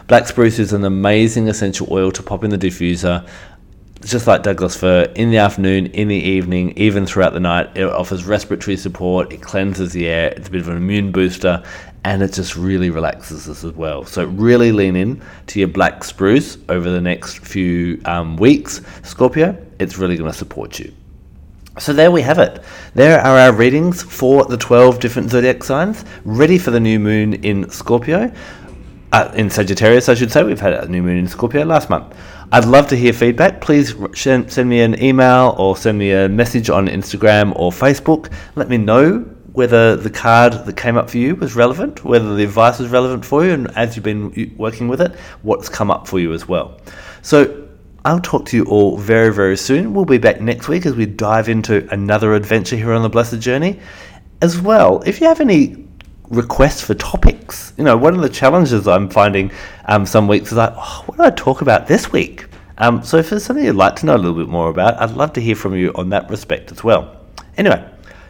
Black 0.07 0.27
spruce 0.27 0.59
is 0.59 0.73
an 0.73 0.83
amazing 0.83 1.47
essential 1.47 1.87
oil 1.91 2.11
to 2.11 2.23
pop 2.23 2.43
in 2.43 2.49
the 2.49 2.57
diffuser. 2.57 3.27
just 4.01 4.27
like 4.27 4.43
Douglas 4.43 4.77
fir, 4.77 5.11
in 5.15 5.29
the 5.29 5.37
afternoon, 5.37 5.87
in 5.87 6.07
the 6.07 6.15
evening, 6.15 6.71
even 6.77 7.05
throughout 7.05 7.33
the 7.33 7.39
night. 7.39 7.69
It 7.75 7.83
offers 7.83 8.23
respiratory 8.23 8.77
support, 8.77 9.33
it 9.33 9.41
cleanses 9.41 9.91
the 9.91 10.07
air, 10.07 10.33
it's 10.37 10.47
a 10.47 10.51
bit 10.51 10.61
of 10.61 10.69
an 10.69 10.77
immune 10.77 11.11
booster, 11.11 11.61
and 12.05 12.23
it 12.23 12.31
just 12.31 12.55
really 12.55 12.89
relaxes 12.89 13.49
us 13.49 13.63
as 13.63 13.73
well. 13.73 14.05
So, 14.05 14.25
really 14.25 14.71
lean 14.71 14.95
in 14.95 15.21
to 15.47 15.59
your 15.59 15.67
black 15.67 16.05
spruce 16.05 16.57
over 16.69 16.89
the 16.89 17.01
next 17.01 17.39
few 17.39 18.01
um, 18.05 18.37
weeks, 18.37 18.81
Scorpio. 19.03 19.57
It's 19.79 19.97
really 19.97 20.15
going 20.15 20.31
to 20.31 20.37
support 20.37 20.79
you. 20.79 20.93
So 21.79 21.93
there 21.93 22.11
we 22.11 22.21
have 22.23 22.39
it. 22.39 22.61
There 22.93 23.21
are 23.21 23.37
our 23.37 23.53
readings 23.53 24.03
for 24.03 24.43
the 24.43 24.57
12 24.57 24.99
different 24.99 25.29
zodiac 25.29 25.63
signs, 25.63 26.03
ready 26.25 26.57
for 26.57 26.71
the 26.71 26.79
new 26.79 26.99
moon 26.99 27.35
in 27.35 27.69
Scorpio 27.69 28.31
uh, 29.11 29.31
in 29.33 29.49
Sagittarius, 29.49 30.09
I 30.09 30.13
should 30.13 30.31
say. 30.31 30.43
We've 30.43 30.59
had 30.59 30.73
a 30.73 30.87
new 30.87 31.01
moon 31.01 31.17
in 31.17 31.27
Scorpio 31.27 31.63
last 31.63 31.89
month. 31.89 32.15
I'd 32.51 32.65
love 32.65 32.87
to 32.87 32.97
hear 32.97 33.13
feedback. 33.13 33.61
Please 33.61 33.95
send 34.13 34.69
me 34.69 34.81
an 34.81 35.01
email 35.01 35.55
or 35.57 35.77
send 35.77 35.97
me 35.97 36.11
a 36.11 36.27
message 36.27 36.69
on 36.69 36.87
Instagram 36.87 37.53
or 37.55 37.71
Facebook. 37.71 38.31
Let 38.55 38.69
me 38.69 38.77
know 38.77 39.19
whether 39.53 39.95
the 39.95 40.09
card 40.09 40.53
that 40.65 40.75
came 40.75 40.97
up 40.97 41.09
for 41.09 41.17
you 41.17 41.35
was 41.35 41.55
relevant, 41.55 42.03
whether 42.03 42.35
the 42.35 42.43
advice 42.43 42.79
was 42.79 42.89
relevant 42.89 43.25
for 43.25 43.45
you, 43.45 43.51
and 43.51 43.69
as 43.77 43.95
you've 43.95 44.05
been 44.05 44.53
working 44.57 44.87
with 44.87 45.01
it, 45.01 45.13
what's 45.43 45.69
come 45.69 45.89
up 45.89 46.07
for 46.07 46.19
you 46.19 46.33
as 46.33 46.47
well. 46.47 46.79
So 47.21 47.68
I'll 48.05 48.21
talk 48.21 48.45
to 48.47 48.57
you 48.57 48.63
all 48.65 48.95
very, 48.95 49.33
very 49.33 49.57
soon. 49.57 49.93
We'll 49.93 50.05
be 50.05 50.17
back 50.17 50.39
next 50.39 50.69
week 50.69 50.85
as 50.85 50.95
we 50.95 51.05
dive 51.05 51.49
into 51.49 51.85
another 51.91 52.33
adventure 52.33 52.77
here 52.77 52.93
on 52.93 53.01
the 53.01 53.09
Blessed 53.09 53.39
Journey. 53.41 53.77
As 54.41 54.61
well, 54.61 55.01
if 55.05 55.19
you 55.19 55.27
have 55.27 55.41
any 55.41 55.85
requests 56.29 56.81
for 56.81 56.93
topics, 56.93 57.73
you 57.77 57.83
know, 57.83 57.97
one 57.97 58.15
of 58.15 58.21
the 58.21 58.29
challenges 58.29 58.87
I'm 58.87 59.09
finding 59.09 59.51
um, 59.85 60.05
some 60.05 60.29
weeks 60.29 60.51
is 60.51 60.57
like, 60.57 60.73
oh, 60.77 61.03
what 61.07 61.17
do 61.17 61.23
I 61.23 61.29
talk 61.31 61.61
about 61.61 61.87
this 61.87 62.09
week? 62.09 62.45
Um, 62.77 63.03
so 63.03 63.17
if 63.17 63.29
there's 63.29 63.43
something 63.43 63.65
you'd 63.65 63.75
like 63.75 63.97
to 63.97 64.05
know 64.05 64.15
a 64.15 64.17
little 64.17 64.37
bit 64.37 64.47
more 64.47 64.69
about, 64.69 64.97
I'd 65.01 65.11
love 65.11 65.33
to 65.33 65.41
hear 65.41 65.55
from 65.55 65.75
you 65.75 65.91
on 65.95 66.07
that 66.09 66.29
respect 66.29 66.71
as 66.71 66.81
well. 66.81 67.17
Anyway, 67.57 67.85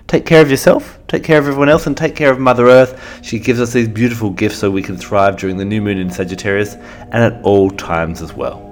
take 0.08 0.26
care 0.26 0.42
of 0.42 0.50
yourself, 0.50 0.98
take 1.08 1.24
care 1.24 1.38
of 1.38 1.46
everyone 1.46 1.70
else, 1.70 1.86
and 1.86 1.96
take 1.96 2.16
care 2.16 2.32
of 2.32 2.40
Mother 2.40 2.66
Earth. 2.70 3.22
She 3.24 3.38
gives 3.38 3.62
us 3.62 3.72
these 3.72 3.88
beautiful 3.88 4.32
gifts 4.32 4.58
so 4.58 4.72
we 4.72 4.82
can 4.82 4.98
thrive 4.98 5.38
during 5.38 5.58
the 5.58 5.66
new 5.66 5.80
moon 5.80 6.00
in 6.00 6.10
Sagittarius 6.10 6.74
and 6.74 7.16
at 7.16 7.40
all 7.44 7.70
times 7.70 8.24
as 8.24 8.34
well. 8.34 8.69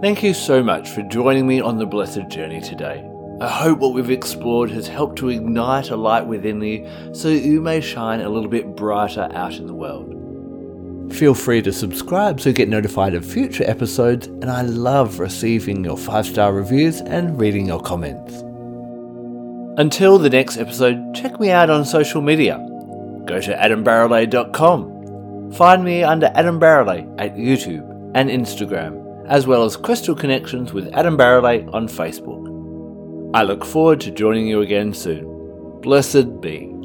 Thank 0.00 0.22
you 0.22 0.32
so 0.32 0.62
much 0.62 0.88
for 0.88 1.02
joining 1.02 1.46
me 1.46 1.60
on 1.60 1.76
the 1.76 1.84
blessed 1.84 2.26
journey 2.30 2.62
today. 2.62 3.06
I 3.38 3.48
hope 3.48 3.80
what 3.80 3.92
we've 3.92 4.10
explored 4.10 4.70
has 4.70 4.88
helped 4.88 5.18
to 5.18 5.28
ignite 5.28 5.90
a 5.90 5.96
light 5.96 6.26
within 6.26 6.62
you 6.62 6.88
so 7.12 7.28
that 7.28 7.40
you 7.40 7.60
may 7.60 7.82
shine 7.82 8.20
a 8.20 8.28
little 8.30 8.48
bit 8.48 8.74
brighter 8.76 9.28
out 9.34 9.56
in 9.56 9.66
the 9.66 9.74
world. 9.74 10.16
Feel 11.12 11.34
free 11.34 11.60
to 11.60 11.70
subscribe 11.70 12.40
so 12.40 12.48
you 12.48 12.54
get 12.54 12.70
notified 12.70 13.12
of 13.12 13.26
future 13.26 13.64
episodes, 13.64 14.26
and 14.26 14.50
I 14.50 14.62
love 14.62 15.18
receiving 15.18 15.84
your 15.84 15.98
five 15.98 16.24
star 16.24 16.54
reviews 16.54 17.02
and 17.02 17.38
reading 17.38 17.66
your 17.66 17.82
comments. 17.82 18.36
Until 19.78 20.18
the 20.18 20.30
next 20.30 20.56
episode, 20.56 21.14
check 21.14 21.38
me 21.38 21.50
out 21.50 21.68
on 21.68 21.84
social 21.84 22.22
media. 22.22 22.56
Go 23.26 23.38
to 23.38 23.54
adambarralet.com. 23.54 25.52
Find 25.52 25.84
me 25.84 26.02
under 26.04 26.32
Adam 26.34 26.58
Barralet 26.58 27.14
at 27.18 27.36
YouTube 27.36 28.12
and 28.14 28.30
Instagram 28.30 28.99
as 29.30 29.46
well 29.46 29.64
as 29.64 29.76
Crystal 29.76 30.14
Connections 30.14 30.72
with 30.72 30.92
Adam 30.92 31.16
Barralet 31.16 31.72
on 31.72 31.86
Facebook. 31.86 32.50
I 33.32 33.44
look 33.44 33.64
forward 33.64 34.00
to 34.00 34.10
joining 34.10 34.48
you 34.48 34.60
again 34.60 34.92
soon. 34.92 35.80
Blessed 35.80 36.40
be. 36.40 36.79